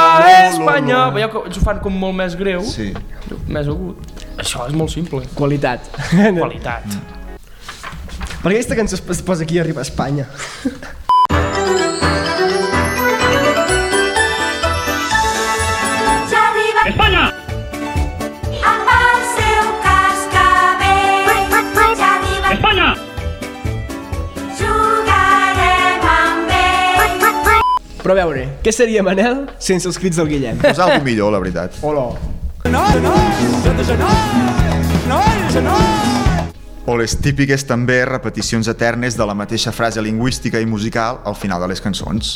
Espanya! 0.49 1.09
Veieu 1.15 1.31
que 1.33 1.43
ens 1.51 1.59
ho 1.59 1.65
fan 1.67 1.83
com 1.85 1.99
molt 2.05 2.17
més 2.19 2.37
greu, 2.39 2.63
Sí. 2.67 2.93
més 3.47 3.69
agut. 3.69 4.15
Això 4.39 4.69
és 4.69 4.75
molt 4.79 4.95
simple. 4.95 5.27
Qualitat. 5.39 5.91
Qualitat. 6.39 6.87
Perquè 8.39 8.55
aquesta 8.55 8.79
cançó 8.79 8.97
es 8.99 9.23
posa 9.27 9.43
aquí 9.45 9.59
i 9.59 9.63
arriba 9.63 9.83
a 9.83 9.89
Espanya. 9.89 10.29
Però 28.09 28.15
a 28.17 28.25
veure, 28.25 28.43
què 28.65 28.73
seria 28.73 29.03
Manel 29.05 29.43
sense 29.61 29.85
els 29.85 29.99
crits 30.01 30.17
del 30.17 30.31
Guillem? 30.31 30.63
És 30.65 30.79
algo 30.81 31.03
millor, 31.05 31.29
la 31.35 31.43
veritat. 31.43 31.75
Hola. 31.85 32.07
O 36.89 36.97
les 36.97 37.19
típiques 37.21 37.67
també 37.69 37.99
repeticions 38.09 38.73
eternes 38.73 39.19
de 39.21 39.29
la 39.29 39.37
mateixa 39.37 39.77
frase 39.77 40.01
lingüística 40.01 40.57
i 40.57 40.65
musical 40.65 41.21
al 41.29 41.37
final 41.37 41.61
de 41.61 41.69
les 41.69 41.85
cançons. 41.85 42.33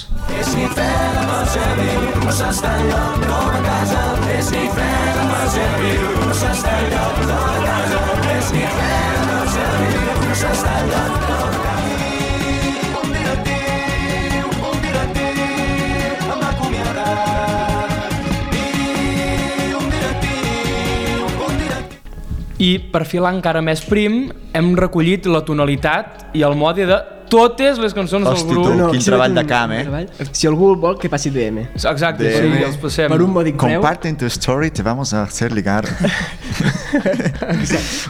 I 22.62 22.76
per 22.92 23.02
filar 23.08 23.32
encara 23.34 23.62
més 23.64 23.80
prim, 23.88 24.28
hem 24.54 24.74
recollit 24.78 25.26
la 25.26 25.40
tonalitat 25.46 26.28
i 26.38 26.44
el 26.46 26.54
mode 26.58 26.86
de 26.86 26.98
totes 27.32 27.78
les 27.80 27.94
cançons 27.96 28.26
Hosti, 28.28 28.44
del 28.44 28.52
grup. 28.52 28.66
tu. 28.68 28.90
Quin 28.92 29.00
si 29.00 29.08
treball 29.08 29.32
no 29.32 29.40
de 29.40 29.46
camp, 29.48 29.72
eh? 29.72 30.06
Si 30.30 30.46
algú 30.46 30.74
vol, 30.76 30.98
que 31.00 31.08
passi 31.10 31.30
DM. 31.32 31.64
Exacte, 31.74 32.22
De- 32.22 32.36
sí, 32.36 32.62
els 32.66 32.76
passem. 32.76 33.08
Per 33.10 33.22
un 33.24 33.32
mòdic 33.32 33.56
preu. 33.56 33.80
Comparten 33.80 34.16
tu 34.20 34.26
story, 34.28 34.70
te 34.70 34.82
vamos 34.84 35.14
a 35.14 35.22
hacer 35.22 35.50
ligar. 35.52 35.88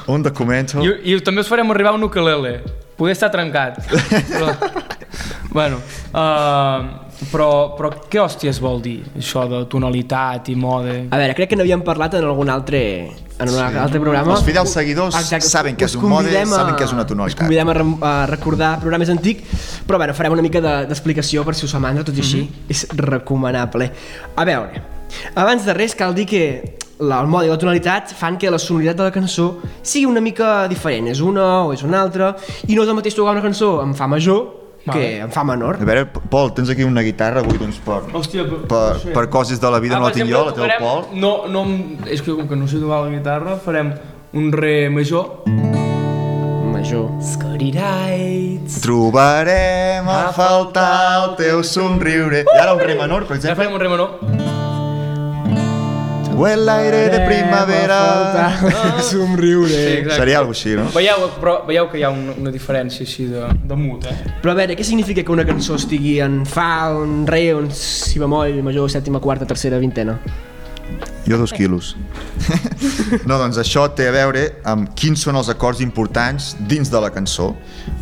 un 0.09 0.23
documento. 0.23 0.83
I, 0.83 1.15
I 1.15 1.21
també 1.25 1.43
us 1.45 1.51
farem 1.51 1.71
arribar 1.71 1.95
un 1.95 2.03
ukulele. 2.09 2.59
Poder 2.99 3.15
estar 3.15 3.31
trencat. 3.33 3.79
Però, 3.87 4.51
bueno, 5.57 5.79
uh, 6.13 6.79
però, 7.31 7.49
però 7.79 7.91
què 8.11 8.21
hòsties 8.23 8.59
vol 8.63 8.81
dir, 8.85 9.01
això 9.19 9.45
de 9.51 9.63
tonalitat 9.71 10.51
i 10.53 10.57
mode? 10.59 10.97
A 11.11 11.21
veure, 11.21 11.37
crec 11.39 11.53
que 11.53 11.59
n'havíem 11.61 11.85
parlat 11.87 12.17
en 12.19 12.27
algun 12.27 12.51
altre, 12.53 12.83
en 13.49 13.55
un 13.55 13.77
altre 13.79 14.01
programa. 14.01 14.33
Els 14.35 14.45
fidels 14.45 14.71
seguidors 14.73 15.15
saben 15.41 15.77
què 15.77 15.85
és 15.85 15.95
un 15.97 16.09
mode, 16.09 16.37
a- 16.39 16.47
saben 16.47 16.75
què 16.77 16.85
és 16.85 16.93
una 16.93 17.03
Us 17.03 17.09
tonalitat. 17.09 17.39
convidem 17.47 17.69
a, 18.03 18.11
a 18.23 18.27
recordar 18.27 18.79
programes 18.81 19.09
antics, 19.11 19.43
però 19.87 19.97
bueno, 19.99 20.15
farem 20.15 20.33
una 20.33 20.43
mica 20.43 20.61
de- 20.61 20.87
d'explicació 20.87 21.45
per 21.45 21.55
si 21.55 21.65
us 21.67 21.73
fa 21.73 21.79
mandra, 21.79 22.05
tot 22.05 22.17
i 22.17 22.21
així 22.21 22.43
Mhm. 22.43 22.71
és 22.71 22.87
recomanable. 22.97 23.91
A 24.37 24.45
veure, 24.45 24.83
abans 25.35 25.65
de 25.65 25.75
res 25.75 25.95
cal 25.95 26.15
dir 26.15 26.27
que 26.27 26.77
la, 27.01 27.21
el 27.21 27.27
mode 27.27 27.47
i 27.47 27.51
la 27.51 27.59
tonalitat 27.59 28.13
fan 28.15 28.37
que 28.39 28.51
la 28.51 28.59
sonoritat 28.59 28.97
de 28.97 29.03
la 29.03 29.11
cançó 29.11 29.59
sigui 29.83 30.07
una 30.07 30.21
mica 30.21 30.69
diferent, 30.69 31.09
és 31.09 31.21
una 31.21 31.65
o 31.67 31.73
és 31.73 31.83
una 31.83 32.01
altra, 32.01 32.37
i 32.69 32.75
no 32.77 32.83
és 32.85 32.89
el 32.89 32.95
mateix 32.95 33.15
tocar 33.15 33.33
una 33.33 33.43
cançó 33.43 33.83
en 33.83 33.95
fa 33.95 34.07
major 34.07 34.62
que 34.91 35.19
en 35.21 35.31
fa 35.31 35.45
menor. 35.45 35.77
A 35.81 35.85
veure, 35.85 36.07
Pol, 36.07 36.53
tens 36.55 36.71
aquí 36.71 36.83
una 36.83 37.03
guitarra 37.03 37.41
avui, 37.41 37.59
doncs, 37.59 37.79
per, 37.85 38.01
Hòstia, 38.13 38.43
per, 38.49 38.63
per, 38.67 39.13
per 39.13 39.29
coses 39.31 39.61
de 39.61 39.71
la 39.71 39.79
vida 39.79 39.99
no 39.99 40.09
la 40.09 40.13
tinc 40.13 40.29
jo, 40.31 40.45
la 40.47 40.53
té 40.53 40.61
el 40.61 40.71
tocarem- 40.71 40.81
Pol. 40.81 41.21
No, 41.21 41.47
no, 41.49 41.63
em- 41.63 41.99
és 42.07 42.23
que 42.23 42.33
com 42.35 42.49
que 42.49 42.57
no 42.57 42.67
sé 42.67 42.79
tocar 42.81 43.03
la 43.05 43.11
guitarra, 43.11 43.57
farem 43.57 43.93
un 44.35 44.51
re 44.53 44.89
major. 44.91 45.43
Major. 46.73 47.11
Scotty 47.23 47.71
Trobarem 48.83 50.09
a 50.09 50.33
faltar 50.33 51.29
el 51.31 51.37
teu 51.37 51.63
somriure. 51.63 52.41
I 52.43 52.59
ara 52.59 52.73
un 52.75 52.81
re 52.81 52.95
menor, 52.99 53.27
per 53.27 53.37
Ja 53.39 53.53
exemple. 53.53 53.65
farem 53.65 53.75
un 53.75 53.81
re 53.81 53.89
menor. 53.89 54.52
Huele 56.37 56.65
l'aire 56.65 57.03
de 57.13 57.21
primavera. 57.27 57.99
Ah. 58.47 59.01
Somriure. 59.11 59.69
Sí, 59.69 59.97
exacte. 59.99 60.19
Seria 60.21 60.39
alguna 60.41 60.57
així, 60.57 60.77
no? 60.79 60.87
Veieu, 60.95 61.27
però 61.41 61.57
veieu 61.69 61.91
que 61.93 62.01
hi 62.01 62.07
ha 62.07 62.13
una, 62.15 62.37
una 62.39 62.53
diferència 62.55 63.07
així 63.07 63.29
de, 63.31 63.49
de 63.69 63.79
mood, 63.79 64.07
eh? 64.11 64.17
Però 64.43 64.55
a 64.55 64.59
veure, 64.63 64.77
què 64.79 64.87
significa 64.87 65.25
que 65.25 65.35
una 65.35 65.47
cançó 65.49 65.77
estigui 65.81 66.19
en 66.25 66.43
fa, 66.49 66.71
en 67.03 67.27
re, 67.29 67.45
en 67.57 67.69
si 67.77 68.23
bemoll, 68.23 68.63
major, 68.65 68.91
sèptima, 68.93 69.21
quarta, 69.23 69.49
tercera, 69.49 69.81
vintena? 69.83 70.19
Jo 71.27 71.39
dos 71.39 71.53
quilos. 71.55 71.95
no, 73.29 73.37
doncs 73.39 73.59
això 73.63 73.85
té 73.95 74.09
a 74.11 74.15
veure 74.15 74.43
amb 74.67 74.91
quins 74.99 75.23
són 75.23 75.39
els 75.39 75.49
acords 75.53 75.81
importants 75.85 76.53
dins 76.69 76.91
de 76.91 77.01
la 77.01 77.13
cançó. 77.15 77.53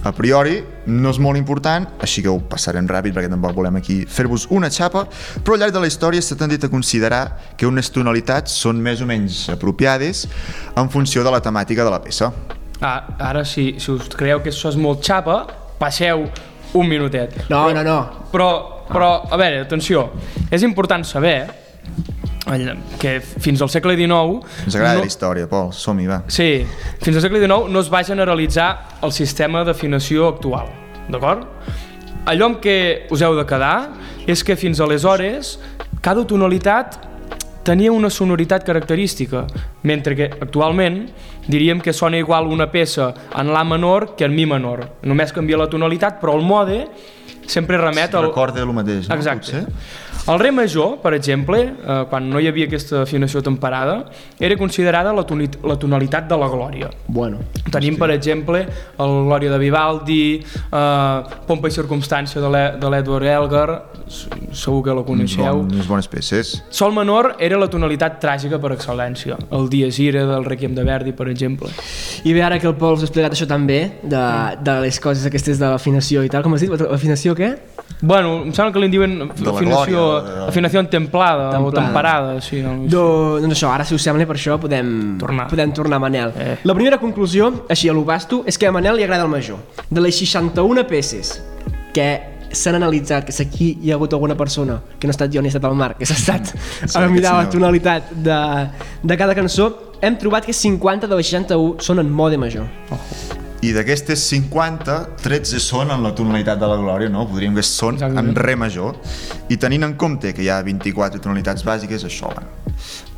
A 0.08 0.12
priori 0.16 0.60
no 0.88 1.12
és 1.12 1.20
molt 1.20 1.38
important, 1.38 1.86
així 2.00 2.24
que 2.24 2.32
ho 2.32 2.38
passarem 2.40 2.88
ràpid 2.88 3.14
perquè 3.16 3.30
tampoc 3.30 3.54
volem 3.58 3.76
aquí 3.80 4.00
fer-vos 4.08 4.48
una 4.56 4.70
xapa, 4.72 5.04
però 5.44 5.56
al 5.56 5.64
llarg 5.64 5.76
de 5.76 5.84
la 5.84 5.90
història 5.90 6.24
s'ha 6.24 6.38
tendit 6.40 6.64
a 6.64 6.72
considerar 6.72 7.22
que 7.60 7.68
unes 7.68 7.92
tonalitats 7.92 8.56
són 8.64 8.80
més 8.80 9.04
o 9.04 9.08
menys 9.10 9.44
apropiades 9.52 10.26
en 10.74 10.88
funció 10.88 11.24
de 11.26 11.34
la 11.34 11.42
temàtica 11.44 11.84
de 11.84 11.92
la 11.92 12.00
peça. 12.02 12.32
Ah, 12.80 13.16
ara, 13.18 13.44
si, 13.44 13.74
si 13.78 13.92
us 13.92 14.08
creieu 14.16 14.40
que 14.40 14.48
això 14.48 14.72
és 14.72 14.80
molt 14.80 15.04
xapa, 15.04 15.42
passeu 15.78 16.24
un 16.72 16.88
minutet. 16.88 17.36
No, 17.50 17.66
no, 17.74 17.82
no. 17.84 17.98
Però, 18.32 18.50
però, 18.88 19.10
a 19.28 19.36
veure, 19.36 19.66
atenció, 19.66 20.08
és 20.50 20.64
important 20.64 21.04
saber 21.04 21.36
que 23.00 23.18
fins 23.20 23.62
al 23.62 23.70
segle 23.72 23.96
XIX... 23.98 24.40
Ens 24.66 24.76
agrada 24.76 25.00
no, 25.00 25.04
la 25.06 25.10
història, 25.10 25.48
Pol, 25.50 25.70
som-hi, 25.76 26.08
va. 26.10 26.22
Sí, 26.32 26.64
fins 27.02 27.16
al 27.16 27.24
segle 27.24 27.42
XIX 27.42 27.70
no 27.70 27.82
es 27.82 27.90
va 27.92 28.02
generalitzar 28.06 28.70
el 29.06 29.14
sistema 29.16 29.62
d'afinació 29.66 30.28
actual, 30.34 30.72
d'acord? 31.10 31.46
Allò 32.30 32.50
amb 32.50 32.58
què 32.62 32.78
us 33.10 33.22
heu 33.24 33.36
de 33.38 33.46
quedar 33.48 33.76
és 34.28 34.42
que 34.44 34.58
fins 34.58 34.80
aleshores 34.84 35.56
cada 36.04 36.26
tonalitat 36.28 36.98
tenia 37.64 37.92
una 37.92 38.10
sonoritat 38.10 38.64
característica, 38.64 39.44
mentre 39.84 40.16
que 40.16 40.28
actualment 40.40 41.02
diríem 41.50 41.80
que 41.80 41.92
sona 41.92 42.18
igual 42.20 42.48
una 42.48 42.70
peça 42.72 43.12
en 43.36 43.52
La 43.52 43.64
menor 43.64 44.14
que 44.16 44.24
en 44.24 44.34
Mi 44.34 44.46
menor. 44.46 44.86
Només 45.02 45.32
canvia 45.32 45.58
la 45.60 45.68
tonalitat, 45.68 46.20
però 46.20 46.36
el 46.38 46.44
mode 46.46 46.86
sempre 47.46 47.78
remet 47.80 48.14
al... 48.14 48.30
Recorda 48.30 48.62
el 48.62 48.72
mateix, 48.72 49.08
no? 49.08 49.16
Exacte. 49.16 49.60
Potser? 49.60 50.09
El 50.30 50.38
re 50.38 50.50
major, 50.52 50.98
per 51.02 51.14
exemple, 51.14 51.58
eh, 51.60 52.04
quan 52.10 52.28
no 52.30 52.38
hi 52.38 52.46
havia 52.50 52.66
aquesta 52.68 53.02
afinació 53.02 53.42
temperada, 53.42 54.04
era 54.38 54.56
considerada 54.56 55.12
la, 55.12 55.24
toni 55.26 55.48
la 55.64 55.76
tonalitat 55.80 56.28
de 56.28 56.36
la 56.38 56.46
glòria. 56.48 56.90
Bueno. 57.08 57.38
Tenim, 57.72 57.96
per 57.98 58.10
exemple, 58.12 58.60
el 58.98 59.14
Glòria 59.26 59.50
de 59.50 59.58
Vivaldi, 59.58 60.22
eh, 60.44 61.22
Pompa 61.46 61.68
i 61.68 61.70
circumstància 61.74 62.40
de 62.40 62.50
l'E- 62.50 62.76
de 62.78 62.90
l'Edward 62.90 63.24
Elgar, 63.26 63.68
segur 64.52 64.82
que 64.84 64.94
la 64.94 65.02
coneixeu. 65.06 65.44
Bon, 65.62 65.72
unes 65.72 65.86
bones 65.88 66.08
peces. 66.08 66.62
Sol 66.70 66.92
menor 66.92 67.36
era 67.38 67.58
la 67.58 67.68
tonalitat 67.70 68.20
tràgica 68.22 68.60
per 68.60 68.72
excel·lència, 68.76 69.38
el 69.50 69.68
Dies 69.70 69.98
Ira 69.98 70.26
del 70.26 70.44
Requiem 70.44 70.74
de 70.74 70.84
Verdi, 70.84 71.12
per 71.12 71.28
exemple. 71.28 71.70
I 72.24 72.32
bé, 72.32 72.42
ara 72.42 72.58
que 72.58 72.66
el 72.68 72.74
Pol 72.76 72.94
us 72.94 73.02
ha 73.02 73.08
explicat 73.08 73.32
això 73.32 73.46
també, 73.50 73.80
de, 74.02 74.24
de 74.60 74.80
les 74.84 75.00
coses 75.00 75.24
aquestes 75.26 75.58
de 75.58 75.66
l'afinació 75.66 76.22
i 76.24 76.28
tal, 76.28 76.42
com 76.42 76.54
has 76.54 76.60
dit, 76.60 76.70
l'afinació 76.70 77.34
què? 77.34 77.54
Bueno, 78.00 78.42
em 78.46 78.52
sembla 78.56 78.72
que 78.72 78.80
li 78.80 78.86
en 78.88 78.92
diuen 78.94 79.14
afinació, 79.28 80.00
glòria, 80.00 80.46
afinació 80.48 80.82
templada, 80.88 81.50
o 81.50 81.52
Templada. 81.52 81.84
temperada, 81.86 82.40
sí. 82.40 82.62
No? 82.64 82.76
Do, 82.88 83.02
doncs 83.42 83.58
això, 83.58 83.68
ara 83.74 83.84
si 83.84 83.94
us 83.94 84.02
sembla 84.02 84.24
per 84.26 84.36
això 84.38 84.56
podem 84.62 85.18
Tornar. 85.20 85.48
podem 85.50 85.72
tornar 85.76 85.96
a 86.00 86.04
Manel. 86.06 86.32
Eh. 86.36 86.56
La 86.64 86.74
primera 86.74 86.98
conclusió, 86.98 87.50
així 87.68 87.90
a 87.90 87.92
l'Ubasto, 87.92 88.42
és 88.46 88.56
que 88.56 88.66
a 88.66 88.72
Manel 88.72 88.96
li 88.96 89.04
agrada 89.04 89.24
el 89.24 89.32
major. 89.32 89.58
De 89.90 90.00
les 90.00 90.16
61 90.16 90.86
peces 90.88 91.42
que 91.92 92.08
s'han 92.50 92.74
analitzat, 92.80 93.28
que 93.28 93.42
aquí 93.42 93.78
hi 93.82 93.92
ha 93.92 93.94
hagut 93.94 94.12
alguna 94.16 94.34
persona, 94.34 94.80
que 94.98 95.06
no 95.06 95.12
ha 95.12 95.16
estat 95.18 95.30
jo 95.32 95.42
ni 95.42 95.46
ha 95.46 95.52
estat 95.52 95.68
el 95.68 95.76
Marc, 95.78 95.98
que 95.98 96.06
s'ha 96.08 96.16
estat 96.18 96.54
a 96.56 96.88
aquest 96.88 97.12
mirar 97.12 97.36
la 97.36 97.50
tonalitat 97.50 98.10
de, 98.10 98.40
de 99.04 99.16
cada 99.20 99.34
cançó, 99.38 99.68
hem 100.00 100.16
trobat 100.18 100.46
que 100.48 100.52
50 100.56 101.06
de 101.06 101.14
les 101.20 101.28
61 101.30 101.76
són 101.84 102.00
en 102.00 102.10
mode 102.10 102.38
major. 102.40 102.66
I 103.60 103.74
d'aquestes 103.76 104.22
50, 104.30 104.94
13 105.20 105.58
són 105.60 105.90
en 105.92 106.00
la 106.00 106.14
tonalitat 106.16 106.56
de 106.62 106.68
la 106.70 106.78
glòria, 106.80 107.10
no? 107.12 107.26
Podríem 107.28 107.52
dir 107.52 107.60
que 107.60 107.68
són 107.68 107.98
Exactament. 107.98 108.30
en 108.32 108.38
re 108.40 108.54
major. 108.56 108.96
I 109.52 109.58
tenint 109.60 109.84
en 109.84 109.96
compte 110.00 110.32
que 110.32 110.42
hi 110.42 110.48
ha 110.48 110.62
24 110.64 111.20
tonalitats 111.20 111.64
bàsiques, 111.66 112.06
això, 112.08 112.32
bueno, 112.32 112.48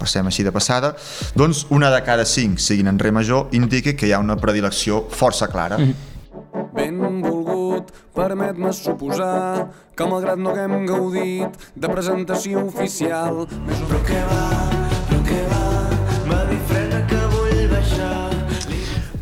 passem 0.01 0.27
així 0.27 0.43
de 0.43 0.51
passada, 0.51 0.97
doncs 1.39 1.67
una 1.71 1.93
de 1.95 2.01
cada 2.03 2.25
5 2.27 2.59
siguin 2.59 2.91
en 2.91 2.99
re 2.99 3.13
major 3.15 3.55
indica 3.55 3.95
que 3.95 4.09
hi 4.09 4.13
ha 4.13 4.19
una 4.19 4.37
predilecció 4.37 5.05
força 5.11 5.47
clara. 5.47 5.79
Mm 5.79 5.93
-hmm. 5.93 6.11
Benvolgut, 6.75 7.93
permet-me 8.15 8.73
suposar 8.73 9.69
que 9.95 10.07
malgrat 10.07 10.39
no 10.39 10.51
haguem 10.51 10.87
gaudit 10.87 11.51
de 11.77 11.89
presentació 11.89 12.67
oficial... 12.67 13.47
Però 13.89 14.01
què 14.09 14.23
va, 14.27 14.43
però 15.09 15.21
què 15.23 15.43
va, 15.51 15.72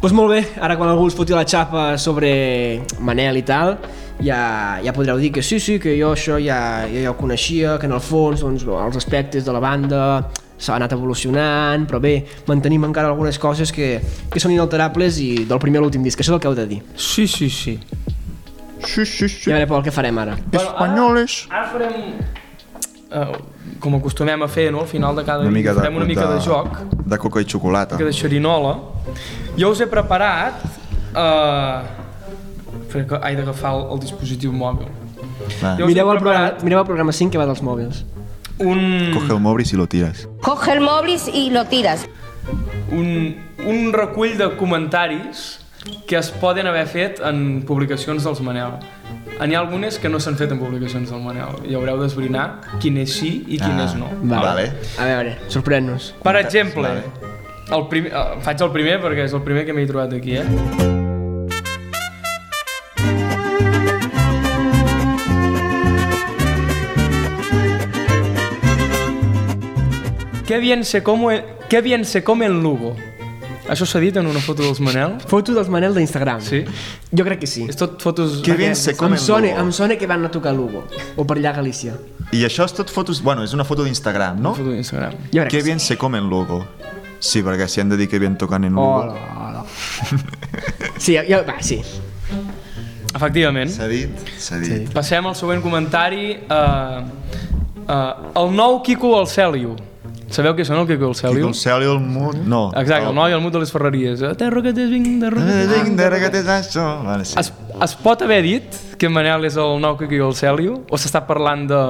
Doncs 0.00 0.14
molt 0.16 0.32
bé, 0.32 0.38
ara 0.64 0.78
quan 0.80 0.88
algú 0.88 1.04
us 1.10 1.16
foti 1.16 1.34
la 1.36 1.42
xapa 1.44 1.98
sobre 2.00 2.30
Manel 3.04 3.36
i 3.36 3.42
tal, 3.44 3.74
ja, 4.24 4.78
ja 4.80 4.94
podreu 4.96 5.18
dir 5.20 5.28
que 5.34 5.42
sí, 5.44 5.58
sí, 5.60 5.74
que 5.78 5.92
jo 5.98 6.14
això 6.16 6.38
ja, 6.40 6.86
ja, 6.88 7.02
ja 7.04 7.10
ho 7.12 7.16
coneixia, 7.18 7.74
que 7.78 7.84
en 7.84 7.92
el 7.92 8.00
fons 8.00 8.40
doncs, 8.40 8.64
els 8.64 8.96
aspectes 8.96 9.44
de 9.44 9.52
la 9.52 9.60
banda 9.60 10.00
s'ha 10.56 10.78
anat 10.78 10.94
evolucionant, 10.96 11.84
però 11.88 12.00
bé, 12.00 12.14
mantenim 12.48 12.88
encara 12.88 13.12
algunes 13.12 13.36
coses 13.40 13.72
que, 13.76 13.90
que 14.32 14.40
són 14.40 14.56
inalterables 14.56 15.20
i 15.20 15.30
del 15.48 15.60
primer 15.60 15.82
a 15.82 15.84
l'últim 15.84 16.04
disc, 16.04 16.20
això 16.20 16.32
és 16.32 16.38
el 16.38 16.40
que 16.40 16.48
heu 16.48 16.56
de 16.56 16.66
dir. 16.72 16.80
Sí, 16.96 17.26
sí, 17.28 17.50
sí. 17.52 17.76
Sí, 18.80 19.04
sí, 19.04 19.28
sí. 19.28 19.50
I 19.50 19.52
a 19.52 19.58
veure, 19.58 19.68
Pol, 19.68 19.84
què 19.84 19.92
farem 19.92 20.16
ara? 20.24 20.38
Espanyoles. 20.56 21.42
Ara, 21.50 21.60
ara 21.60 21.72
farem, 21.74 22.14
uh, 23.12 23.76
com 23.84 23.96
acostumem 24.00 24.44
a 24.44 24.48
fer, 24.48 24.70
no? 24.72 24.80
al 24.80 24.88
final 24.88 25.16
de 25.16 25.24
cada 25.28 25.44
Una 25.44 25.52
mica 25.52 25.74
de, 25.74 25.82
farem 25.84 26.00
una 26.00 26.08
mica 26.08 26.24
de, 26.32 26.40
joc, 26.44 26.80
De 27.04 27.18
coca 27.20 27.44
i 27.44 27.48
xocolata. 27.48 27.96
una 27.96 28.04
mica 28.04 28.12
de 28.12 28.16
xerinola. 28.16 28.78
Jo 29.60 29.70
us 29.74 29.80
he 29.84 29.88
preparat... 29.90 30.62
Uh, 31.10 31.84
que 32.90 33.02
he 33.06 33.36
d'agafar 33.38 33.70
el, 33.76 33.84
el 33.94 34.00
dispositiu 34.02 34.50
mòbil. 34.54 34.88
Us 35.46 35.60
Mireu 35.86 36.10
el, 36.10 36.18
programa, 36.18 36.56
mireu 36.66 36.80
el 36.80 36.86
programa 36.88 37.12
5 37.14 37.30
que 37.30 37.38
va 37.38 37.46
dels 37.46 37.62
mòbils. 37.62 38.04
un, 38.58 39.12
Coge 39.14 39.32
el 39.32 39.40
móvil 39.40 39.66
y 39.72 39.76
lo 39.76 39.86
tiras. 39.86 40.28
Coge 40.42 40.72
el 40.72 40.80
móvil 40.80 41.18
y 41.32 41.50
lo 41.50 41.64
tiras. 41.66 42.06
un, 42.90 43.36
un 43.66 43.92
recull 43.92 44.36
de 44.36 44.56
comentaris 44.56 45.60
que 46.06 46.16
es 46.18 46.30
poden 46.30 46.66
haver 46.66 46.86
fet 46.86 47.20
en 47.24 47.62
publicacions 47.66 48.24
dels 48.24 48.40
Manel. 48.40 48.74
N'hi 49.40 49.54
ha 49.54 49.60
algunes 49.60 49.98
que 49.98 50.10
no 50.10 50.18
s'han 50.20 50.36
fet 50.36 50.50
en 50.52 50.58
publicacions 50.60 51.08
del 51.10 51.22
Manel 51.24 51.62
i 51.64 51.76
haureu 51.78 52.00
d'esbrinar 52.02 52.78
quines 52.82 53.14
sí 53.22 53.44
i 53.48 53.58
quines 53.62 53.94
no. 53.96 54.10
Vale. 54.22 54.42
Vale. 54.44 54.66
A 54.98 55.08
veure, 55.08 55.36
sorprèn-nos. 55.48 56.12
Per 56.24 56.36
exemple, 56.42 56.88
Vale. 56.90 57.29
El 57.72 57.86
primer, 57.88 58.12
eh, 58.12 58.40
faig 58.44 58.62
el 58.62 58.72
primer 58.74 59.00
perquè 59.02 59.26
és 59.28 59.34
el 59.36 59.42
primer 59.46 59.64
que 59.66 59.74
m'he 59.76 59.86
trobat 59.86 60.14
aquí, 60.16 60.36
eh? 60.36 60.44
Qué 70.46 70.58
bien 70.58 70.84
se 70.84 71.02
come, 71.04 71.44
qué 71.68 71.80
bien 71.80 72.04
se 72.04 72.24
come 72.24 72.46
en 72.46 72.60
Lugo. 72.62 72.96
Això 73.70 73.86
s'ha 73.86 74.00
dit 74.02 74.16
en 74.18 74.26
una 74.26 74.40
foto 74.42 74.64
dels 74.64 74.80
Manel? 74.82 75.12
Foto 75.30 75.54
dels 75.54 75.68
Manel 75.70 75.94
d'Instagram. 75.94 76.40
Sí. 76.42 76.64
Jo 77.14 77.22
crec 77.22 77.44
que 77.44 77.46
sí. 77.46 77.68
És 77.70 77.78
tot 77.78 78.02
fotos... 78.02 78.40
Que 78.42 78.56
bien 78.58 78.74
se 78.74 78.96
come 78.98 79.14
em 79.14 79.20
en 79.20 79.22
sona, 79.22 79.52
Lugo. 79.52 79.60
em 79.62 79.70
sona 79.76 79.96
que 80.00 80.08
van 80.10 80.26
a 80.26 80.30
tocar 80.34 80.50
a 80.50 80.56
Lugo. 80.56 80.82
O 81.14 81.22
per 81.22 81.36
allà 81.38 81.52
a 81.52 81.60
Galícia. 81.60 81.94
I 82.34 82.42
això 82.48 82.66
és 82.66 82.74
tot 82.74 82.90
fotos... 82.90 83.22
Bueno, 83.22 83.46
és 83.46 83.54
una 83.54 83.62
foto 83.68 83.86
d'Instagram, 83.86 84.42
no? 84.42 84.56
Foto 84.58 84.74
d'Instagram. 84.74 85.14
Que 85.30 85.62
bien 85.62 85.78
se 85.78 85.94
come 85.96 86.18
en 86.18 86.26
Lugo. 86.26 86.64
Sí, 87.20 87.42
perquè 87.44 87.68
si 87.68 87.82
han 87.82 87.92
de 87.92 87.98
dir 88.00 88.08
que 88.08 88.18
bien 88.18 88.38
tocan 88.40 88.64
en 88.64 88.72
sí. 88.72 88.76
Lugo. 88.76 89.12
Hola, 89.12 89.14
hola. 89.36 89.64
Sí, 90.96 91.16
jo, 91.16 91.42
va, 91.46 91.60
sí. 91.60 91.82
Efectivament. 93.14 93.70
S'ha 93.72 93.88
dit? 93.90 94.26
S'ha 94.38 94.58
dit. 94.60 94.86
Sí. 94.86 94.94
Passem 94.94 95.26
al 95.28 95.36
següent 95.36 95.62
comentari. 95.64 96.38
Uh, 96.48 97.04
uh, 97.84 98.32
el 98.40 98.52
nou 98.56 98.80
Quico 98.86 99.12
al 99.18 99.28
Cèlio. 99.28 99.76
Sabeu 100.30 100.54
què 100.54 100.64
són 100.64 100.78
el 100.78 100.86
Quico 100.86 101.10
al 101.10 101.16
Cèlio? 101.18 101.48
el 101.50 101.56
cel 101.58 101.82
i 101.82 101.90
el 101.90 101.98
mut... 102.00 102.38
No. 102.46 102.68
Exacte, 102.78 103.08
el 103.10 103.16
noi 103.16 103.34
i 103.34 103.36
el 103.36 103.42
mut 103.42 103.52
de 103.56 103.64
les 103.64 103.72
Ferreries. 103.74 104.22
A 104.22 104.32
terra 104.38 104.62
que 104.62 104.72
t'és 104.76 104.88
vinc, 104.92 105.18
terra 105.20 105.42
que 106.22 106.30
t'és 106.30 106.46
vinc. 106.46 106.78
Vale, 107.08 107.26
sí. 107.26 107.34
Es, 107.40 107.50
es 107.82 107.96
pot 107.98 108.22
haver 108.22 108.40
dit 108.46 108.80
que 108.96 109.10
en 109.10 109.16
Manel 109.16 109.48
és 109.50 109.58
el 109.58 109.80
nou 109.82 109.98
Quico 109.98 110.30
al 110.30 110.36
Cèlio? 110.38 110.84
O 110.88 111.00
s'està 111.00 111.24
parlant 111.26 111.66
de... 111.68 111.82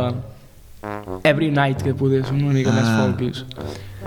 Every 1.25 1.51
Night, 1.51 1.83
que 1.83 1.93
poder 1.95 2.25
ser 2.25 2.35
una 2.35 2.53
mica 2.55 2.73
més 2.73 2.85
Ah. 2.85 3.05
folkis. 3.05 3.45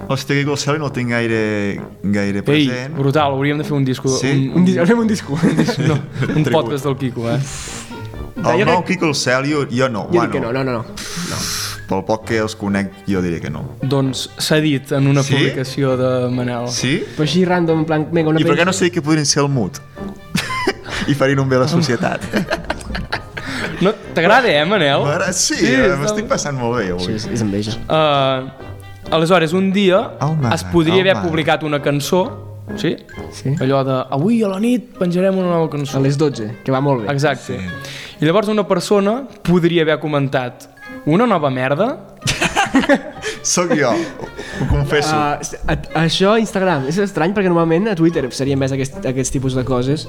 Hòstia, 0.07 0.43
que 0.43 0.51
el 0.51 0.57
cel 0.57 0.79
no 0.79 0.87
el 0.87 0.91
tinc 0.91 1.09
gaire, 1.11 1.79
gaire 2.03 2.39
Ei, 2.39 2.43
present. 2.67 2.95
brutal, 2.97 3.31
hauríem 3.31 3.57
de 3.59 3.63
fer 3.63 3.73
un 3.73 3.85
disco. 3.85 4.09
Sí? 4.17 4.49
Un, 4.53 4.57
Un, 4.61 4.65
dis 4.65 4.75
fem 4.87 4.99
un 4.99 5.07
disco. 5.07 5.37
no, 5.87 5.99
un 6.35 6.43
podcast 6.45 6.85
del 6.85 6.97
Quico, 6.97 7.29
eh? 7.29 7.39
El 8.37 8.43
jo 8.59 8.65
nou 8.65 8.81
crec- 8.81 8.85
Quico 8.87 9.05
el 9.07 9.15
cel, 9.15 9.45
jo, 9.51 9.67
jo 9.71 9.87
no. 9.87 10.03
Jo 10.07 10.09
bueno, 10.17 10.23
dic 10.23 10.31
que 10.33 10.39
no, 10.41 10.51
no, 10.51 10.63
no. 10.63 10.79
no. 10.81 11.37
Pel 11.87 12.03
poc 12.05 12.25
que 12.27 12.37
els 12.39 12.55
conec, 12.55 12.91
jo 13.07 13.21
diré 13.21 13.39
que 13.39 13.49
no. 13.51 13.61
Doncs 13.81 14.29
s'ha 14.39 14.57
dit 14.59 14.91
en 14.91 15.07
una 15.07 15.21
Sí? 15.23 15.35
publicació 15.35 15.95
de 15.95 16.29
Manel. 16.33 16.67
Sí? 16.69 17.03
Però 17.15 17.23
així 17.23 17.45
random, 17.45 17.79
en 17.79 17.85
plan, 17.85 18.07
mega, 18.11 18.29
una 18.29 18.39
I 18.41 18.43
per 18.43 18.57
què 18.57 18.65
no 18.65 18.73
sé 18.73 18.89
que 18.91 19.01
podrien 19.01 19.25
ser 19.25 19.43
el 19.43 19.49
mut? 19.49 19.77
I 21.07 21.13
farien 21.13 21.39
un 21.39 21.47
bé 21.49 21.55
a 21.57 21.59
la 21.59 21.67
societat. 21.67 22.21
No, 23.83 23.91
T'agrada, 24.15 24.49
eh, 24.49 24.63
Manel? 24.65 25.03
Sí, 25.33 25.55
Sí, 25.55 25.65
sí 25.65 25.73
està- 25.75 25.97
m'estic 25.99 26.27
passant 26.29 26.57
molt 26.57 26.77
bé 26.79 26.85
Sí, 26.87 26.91
avui. 26.95 27.15
és, 27.15 27.25
és 27.33 27.41
enveja. 27.43 27.75
Uh, 27.87 28.49
aleshores, 29.13 29.53
un 29.53 29.71
dia 29.75 29.99
Home, 30.21 30.49
es 30.55 30.63
podria 30.71 31.01
haver 31.01 31.15
home. 31.17 31.27
publicat 31.27 31.63
una 31.63 31.81
cançó, 31.81 32.23
sí? 32.77 32.95
Sí. 33.31 33.55
Allò 33.59 33.83
de 33.83 33.97
avui 34.15 34.41
a 34.43 34.47
la 34.47 34.59
nit 34.63 34.93
penjarem 34.97 35.37
una 35.37 35.49
nova 35.49 35.69
cançó. 35.69 35.97
A 35.97 36.01
les 36.01 36.17
12, 36.17 36.49
que 36.63 36.71
va 36.71 36.79
molt 36.81 37.03
bé. 37.05 37.11
Exacte. 37.11 37.59
I 38.21 38.25
llavors 38.25 38.47
una 38.47 38.65
persona 38.67 39.23
podria 39.43 39.81
haver 39.83 39.99
comentat 39.99 40.69
una 41.05 41.25
nova 41.27 41.49
merda? 41.49 41.97
Sóc 43.43 43.69
jo, 43.75 43.89
ho 43.91 44.67
confesso. 44.69 45.13
Uh, 45.13 45.37
a, 45.67 45.73
a, 45.73 46.03
això 46.05 46.31
a 46.33 46.39
Instagram 46.41 46.87
és 46.89 46.97
estrany 47.03 47.33
perquè 47.35 47.49
normalment 47.51 47.89
a 47.91 47.95
Twitter 47.95 48.23
seria 48.33 48.57
més 48.57 48.71
aquest, 48.73 48.97
aquests 49.05 49.31
tipus 49.35 49.53
de 49.57 49.63
coses. 49.67 50.07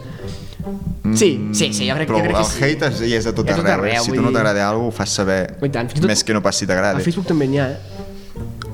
Sí, 1.14 1.48
sí, 1.52 1.72
sí, 1.74 1.88
jo 1.88 1.94
crec, 1.94 2.08
Però 2.08 2.16
jo 2.18 2.22
crec 2.24 2.34
que 2.36 2.40
el 2.40 2.46
sí. 2.46 2.64
hate 2.64 2.86
és, 2.88 3.00
és 3.20 3.26
a 3.26 3.32
tot 3.34 3.48
a 3.50 3.54
tot 3.56 3.64
arreu. 3.66 3.74
arreu, 3.92 4.04
Si 4.04 4.10
tu 4.12 4.16
no 4.22 4.28
dir- 4.28 4.34
t'agrada 4.38 4.68
alguna 4.68 4.86
cosa, 4.90 4.94
ho 4.94 4.98
fas 5.04 5.10
saber. 5.10 5.56
I 5.62 5.68
tant, 5.68 5.92
tot- 5.92 6.06
Més 6.06 6.24
que 6.24 6.32
no 6.34 6.42
pas 6.42 6.56
si 6.56 6.64
A 6.64 6.68
t'agrada. 6.68 7.00
Facebook 7.00 7.26
també 7.26 7.46
n'hi 7.46 7.58
ha, 7.58 7.70
eh? 7.70 7.76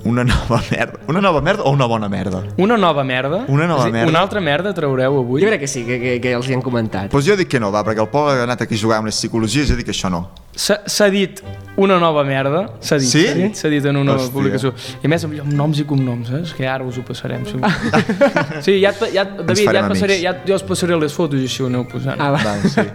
Una 0.04 0.24
nova 0.24 0.60
merda. 0.70 0.98
Una 1.08 1.20
nova 1.20 1.40
merda 1.40 1.62
o 1.64 1.70
una 1.72 1.86
bona 1.86 2.08
merda? 2.08 2.42
Una 2.56 2.76
nova 2.76 3.02
merda? 3.04 3.44
Una 3.48 3.66
nova 3.66 3.84
dir, 3.84 3.92
merda. 3.92 4.08
Una 4.08 4.20
altra 4.20 4.40
merda 4.40 4.72
traureu 4.72 5.18
avui? 5.20 5.42
Jo 5.42 5.48
crec 5.48 5.60
que 5.60 5.68
sí, 5.68 5.84
que, 5.84 5.98
que, 6.00 6.14
que 6.20 6.32
els 6.32 6.48
hi 6.48 6.54
han 6.56 6.62
comentat. 6.64 7.08
Doncs 7.08 7.12
pues 7.12 7.26
jo 7.28 7.36
dic 7.36 7.50
que 7.52 7.60
no, 7.60 7.70
va, 7.74 7.82
perquè 7.86 8.00
el 8.00 8.08
poble 8.12 8.38
ha 8.40 8.46
anat 8.48 8.64
aquí 8.64 8.78
a 8.78 8.80
jugar 8.80 9.00
amb 9.02 9.10
les 9.10 9.18
psicologies 9.20 9.68
i 9.68 9.72
jo 9.74 9.78
dic 9.80 9.90
que 9.90 9.94
això 9.96 10.10
no. 10.12 10.22
S'ha 10.60 11.08
dit 11.12 11.42
una 11.80 11.98
nova 12.02 12.24
merda, 12.26 12.66
s'ha 12.84 12.98
dit, 13.00 13.08
Sí? 13.08 13.24
s'ha 13.54 13.68
dit, 13.68 13.80
dit 13.80 13.86
en 13.90 13.96
una 13.96 14.16
Hòstia. 14.16 14.32
publicació. 14.34 14.74
I 15.02 15.06
a 15.06 15.12
més 15.12 15.24
amb, 15.24 15.38
amb 15.40 15.52
noms 15.52 15.80
i 15.80 15.86
cognoms, 15.88 16.30
eh? 16.30 16.42
És 16.42 16.52
que 16.56 16.66
ara 16.68 16.84
us 16.84 16.98
ho 16.98 17.04
passarem. 17.06 17.44
Si 17.46 17.56
sí, 18.66 18.78
ja, 18.82 18.92
ja, 19.12 19.24
David, 19.24 19.64
ja, 19.64 19.80
et 19.84 19.88
passaré, 19.94 20.20
ja, 20.20 20.34
jo 20.46 20.54
us 20.58 20.64
passaré 20.66 20.98
les 21.00 21.12
fotos 21.14 21.40
i 21.40 21.48
així 21.48 21.62
ho 21.62 21.68
aneu 21.70 21.84
posant. 21.88 22.20
Ah, 22.20 22.32
va. 22.34 22.42
Va, 22.44 22.56
sí. 22.68 22.86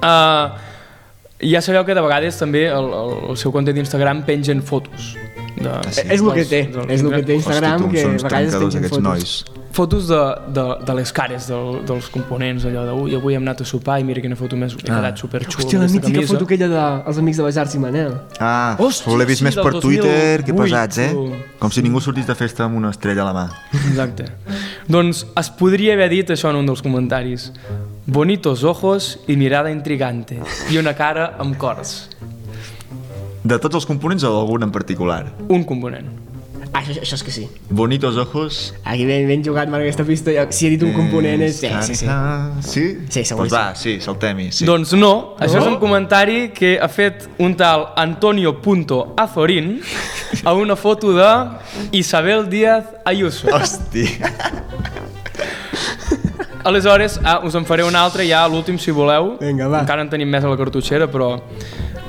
Uh, 0.00 0.68
ja 1.52 1.60
sabeu 1.64 1.84
que 1.84 1.94
de 1.96 2.02
vegades 2.04 2.36
també 2.40 2.66
el, 2.68 2.88
el, 2.92 3.12
el 3.32 3.36
seu 3.40 3.52
compte 3.52 3.72
d'Instagram 3.76 4.24
pengen 4.28 4.62
fotos. 4.62 5.14
De, 5.60 5.72
sí? 5.92 6.04
És 6.08 6.20
el 6.20 6.30
que 6.32 6.44
té, 6.48 6.60
és 6.88 7.02
el 7.04 7.10
que 7.12 7.22
té 7.28 7.34
Instagram, 7.36 7.88
que 7.92 8.04
a 8.04 8.12
vegades 8.16 8.54
aquests 8.56 8.88
fotos. 8.88 9.02
nois. 9.04 9.32
Fotos 9.76 10.08
de, 10.08 10.20
de, 10.56 10.64
de 10.86 10.94
les 10.98 11.12
cares 11.14 11.46
del, 11.46 11.76
dels 11.86 12.08
components, 12.10 12.64
allò 12.66 12.82
de 12.88 12.94
ui, 12.96 13.12
avui 13.14 13.36
hem 13.38 13.44
anat 13.44 13.60
a 13.62 13.66
sopar 13.68 14.00
i 14.02 14.06
mira 14.08 14.22
quina 14.24 14.34
foto 14.38 14.56
més, 14.58 14.74
he 14.74 14.82
quedat 14.82 15.20
superxula. 15.20 15.62
Hòstia, 15.62 15.82
la 15.84 15.86
mítica 15.92 16.14
camisa. 16.16 16.32
foto 16.32 16.48
aquella 16.48 16.68
dels 16.72 17.20
amics 17.22 17.38
de 17.38 17.46
les 17.46 17.60
Arts 17.62 17.76
i 17.78 17.82
Manel. 17.84 18.16
Ah, 18.40 18.74
Hòstia, 18.80 19.14
l'he 19.20 19.28
vist 19.28 19.44
sí, 19.44 19.46
més 19.46 19.60
per 19.60 19.76
Twitter 19.76 20.42
que 20.42 20.56
2008, 20.56 20.64
pesats, 20.64 20.98
eh? 21.04 21.46
Com 21.60 21.70
si 21.70 21.84
ningú 21.86 22.02
sortís 22.02 22.26
de 22.26 22.34
festa 22.34 22.66
amb 22.66 22.80
una 22.80 22.90
estrella 22.90 23.22
a 23.22 23.28
la 23.30 23.36
mà. 23.36 23.46
Exacte. 23.84 24.26
doncs 24.90 25.22
es 25.38 25.52
podria 25.60 25.94
haver 25.94 26.10
dit 26.10 26.34
això 26.34 26.50
en 26.50 26.58
un 26.64 26.66
dels 26.66 26.82
comentaris. 26.82 27.52
Bonitos 28.10 28.64
ojos 28.64 29.20
y 29.28 29.36
mirada 29.36 29.70
intrigante. 29.70 30.40
I 30.72 30.78
una 30.82 30.96
cara 30.98 31.36
amb 31.38 31.54
cors. 31.56 32.08
De 33.44 33.58
tots 33.58 33.74
els 33.80 33.86
components 33.88 34.24
o 34.28 34.32
d'algun 34.34 34.62
en 34.66 34.72
particular? 34.74 35.24
Un 35.48 35.64
component. 35.64 36.08
Ah, 36.72 36.84
això, 36.84 36.92
això 37.02 37.16
és 37.16 37.22
que 37.26 37.32
sí. 37.34 37.48
Bonitos 37.68 38.14
ojos... 38.20 38.74
Aquí 38.86 39.02
ben, 39.04 39.24
ben 39.26 39.40
jugat, 39.42 39.66
Marc, 39.72 39.82
aquesta 39.82 40.04
pista. 40.06 40.30
Jo- 40.30 40.44
Si 40.54 40.68
he 40.68 40.70
dit 40.70 40.82
un 40.86 40.92
component 40.94 41.42
és... 41.42 41.56
Sí, 41.58 41.70
sí, 41.82 41.96
sí. 41.98 42.06
Sí? 42.62 42.84
Sí, 43.10 43.24
segur 43.24 43.40
Pues 43.42 43.50
que 43.50 43.56
va, 43.58 43.74
sí, 43.74 43.96
saltem-hi. 44.04 44.52
Sí. 44.54 44.68
Doncs 44.68 44.92
no, 44.94 45.34
això 45.42 45.58
és 45.58 45.66
un 45.66 45.80
comentari 45.82 46.52
que 46.54 46.76
ha 46.78 46.86
fet 46.88 47.26
un 47.42 47.56
tal 47.58 47.88
Antonio.azorín 47.98 49.80
a 50.44 50.52
una 50.54 50.76
foto 50.76 51.10
de 51.16 51.26
Isabel 51.98 52.46
Díaz 52.48 52.84
Ayuso. 53.04 53.48
Hòstia. 53.50 54.30
Aleshores, 56.62 57.18
ah, 57.24 57.40
us 57.42 57.54
en 57.56 57.64
faré 57.64 57.82
una 57.88 58.02
altra 58.04 58.22
ja, 58.28 58.44
l'últim 58.46 58.76
si 58.78 58.92
voleu. 58.92 59.38
Vinga, 59.40 59.66
va. 59.72 59.80
Encara 59.80 60.02
en 60.04 60.10
tenim 60.12 60.28
més 60.28 60.44
a 60.44 60.50
la 60.52 60.58
cartutxera, 60.60 61.08
però... 61.10 61.38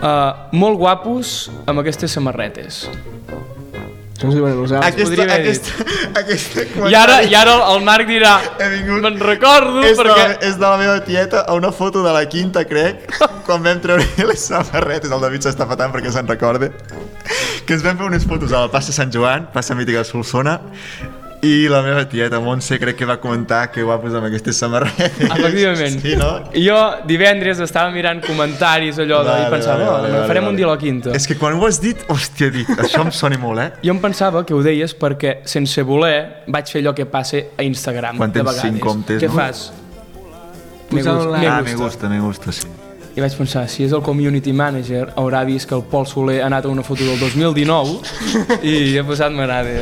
Uh, 0.01 0.49
molt 0.57 0.79
guapos 0.81 1.51
amb 1.69 1.83
aquestes 1.83 2.15
samarretes. 2.17 2.87
Això 2.89 4.25
ens 4.25 4.33
ho 4.33 4.37
diuen 4.37 4.53
a 4.53 4.57
nosaltres. 4.57 4.95
Aquesta, 4.95 5.23
haver 5.23 5.35
aquesta, 5.35 5.85
aquesta 6.21 6.89
I 6.89 6.97
ara, 6.97 7.19
i 7.21 7.37
ara 7.37 7.53
el, 7.73 7.83
Marc 7.85 8.09
dirà 8.09 8.33
me'n 8.57 9.21
recordo 9.21 9.81
és, 9.85 9.97
perquè... 9.97 10.17
de 10.17 10.27
la, 10.33 10.39
és 10.49 10.57
de 10.57 10.65
la 10.65 10.75
meva 10.81 10.99
tieta 11.05 11.45
a 11.45 11.57
una 11.57 11.71
foto 11.73 12.01
de 12.05 12.13
la 12.13 12.25
quinta, 12.29 12.65
crec, 12.69 13.05
quan 13.47 13.61
vam 13.65 13.81
treure 13.81 14.05
les 14.25 14.49
samarretes, 14.49 15.13
el 15.13 15.25
David 15.25 15.45
s'està 15.45 15.69
patant 15.69 15.93
perquè 15.93 16.13
se'n 16.13 16.29
recorde, 16.29 16.69
que 17.65 17.77
ens 17.77 17.85
vam 17.85 17.97
fer 18.01 18.09
unes 18.09 18.25
fotos 18.29 18.53
a 18.53 18.65
la 18.65 18.73
plaça 18.73 18.93
Sant 18.93 19.13
Joan, 19.13 19.49
plaça 19.53 19.77
mítica 19.77 20.01
de 20.01 20.09
Solsona, 20.09 20.57
i 21.43 21.67
la 21.67 21.82
meva 21.82 22.04
tieta, 22.08 22.39
Montse, 22.39 22.77
crec 22.80 22.95
que 22.99 23.06
va 23.06 23.15
comentar 23.19 23.71
que 23.71 23.82
guapos 23.82 24.13
amb 24.13 24.27
aquestes 24.27 24.56
samarretes. 24.62 25.21
Efectivament. 25.25 25.99
Sí, 26.04 26.15
no? 26.15 26.30
I 26.54 26.62
jo 26.67 26.77
divendres 27.10 27.60
estava 27.65 27.89
mirant 27.89 28.21
comentaris 28.21 28.99
allò 29.01 29.23
de, 29.25 29.30
Vale, 29.32 29.47
i 29.47 29.51
pensava, 29.56 29.77
vale, 29.80 29.91
vale, 29.91 30.08
"Oh, 30.10 30.15
vale, 30.19 30.27
farem 30.27 30.43
vale. 30.43 30.51
un 30.54 30.56
dia 30.58 30.65
a 30.67 30.69
la 30.69 30.77
quinta. 30.77 31.12
És 31.17 31.25
que 31.27 31.36
quan 31.38 31.54
ho 31.58 31.65
has 31.65 31.80
dit, 31.82 31.97
hòstia, 32.08 32.51
dic, 32.51 32.69
això 32.77 33.01
em 33.01 33.12
sona 33.12 33.38
molt, 33.41 33.60
eh? 33.60 33.71
Jo 33.84 33.91
em 33.91 33.99
pensava 33.99 34.45
que 34.45 34.54
ho 34.54 34.62
deies 34.62 34.93
perquè, 34.97 35.39
sense 35.45 35.82
voler, 35.82 36.43
vaig 36.47 36.67
fer 36.69 36.84
allò 36.84 36.93
que 36.93 37.06
passa 37.06 37.38
a 37.58 37.63
Instagram. 37.63 38.17
Quan 38.17 38.32
de 38.32 38.39
tens 38.39 38.49
vegades. 38.51 38.62
cinc 38.71 38.80
comptes, 38.80 39.21
Què 39.21 39.27
no? 39.27 39.34
fas? 39.34 39.71
Me 40.91 40.99
Posar 40.99 41.15
gusta, 41.15 41.38
Ah, 41.38 41.62
gusta. 41.62 41.62
me 41.63 41.75
gusta, 41.75 42.10
me 42.10 42.19
gusta, 42.19 42.51
sí. 42.51 42.67
I 43.12 43.19
vaig 43.19 43.34
pensar, 43.36 43.65
si 43.67 43.84
és 43.84 43.91
el 43.91 44.00
community 44.06 44.54
manager, 44.56 45.10
haurà 45.19 45.41
vist 45.43 45.67
que 45.67 45.76
el 45.76 45.84
Pol 45.91 46.06
Soler 46.08 46.38
ha 46.41 46.45
anat 46.47 46.63
a 46.65 46.69
una 46.71 46.84
foto 46.84 47.04
del 47.04 47.19
2019 47.19 48.00
i 48.63 48.95
ha 48.97 49.04
posat 49.04 49.36
m'agrada. 49.36 49.74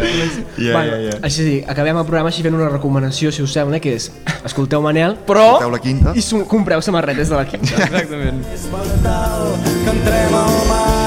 Ja, 0.57 0.71
bueno, 0.73 0.95
ja, 0.95 0.99
ja. 1.11 1.19
Així 1.27 1.45
sí, 1.45 1.55
acabem 1.69 1.99
el 2.01 2.07
programa 2.07 2.33
així 2.33 2.41
fent 2.45 2.57
una 2.57 2.71
recomanació, 2.73 3.29
si 3.29 3.45
us 3.45 3.53
sembla, 3.53 3.77
que 3.83 3.93
és 3.99 4.09
escolteu 4.47 4.81
Manel 4.81 5.13
Però... 5.29 5.45
Escolteu 5.59 5.75
la 5.75 5.81
quinta? 5.83 6.15
i 6.17 6.25
compreu 6.49 6.81
samarretes 6.81 7.29
de 7.29 7.37
la 7.37 7.45
quinta. 7.45 7.77
Exactament. 7.85 8.41
que 8.49 9.93
entrem 9.93 10.35
al 10.41 10.61
mar 10.71 10.99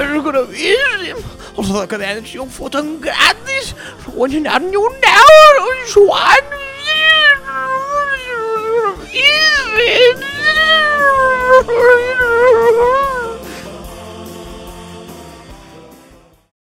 És 0.00 0.12
gravíssim. 0.24 1.24
Els 1.56 1.68
de 1.68 1.76
la 1.76 1.86
cadència 1.88 2.40
ho 2.40 2.48
foten 2.48 2.98
gratis. 3.00 3.72
No 4.04 4.18
guanyen 4.18 4.48
ni 4.68 4.76
un 4.76 5.08
euro, 5.14 5.72
Joan. 5.94 6.69
Ew! 9.12 9.50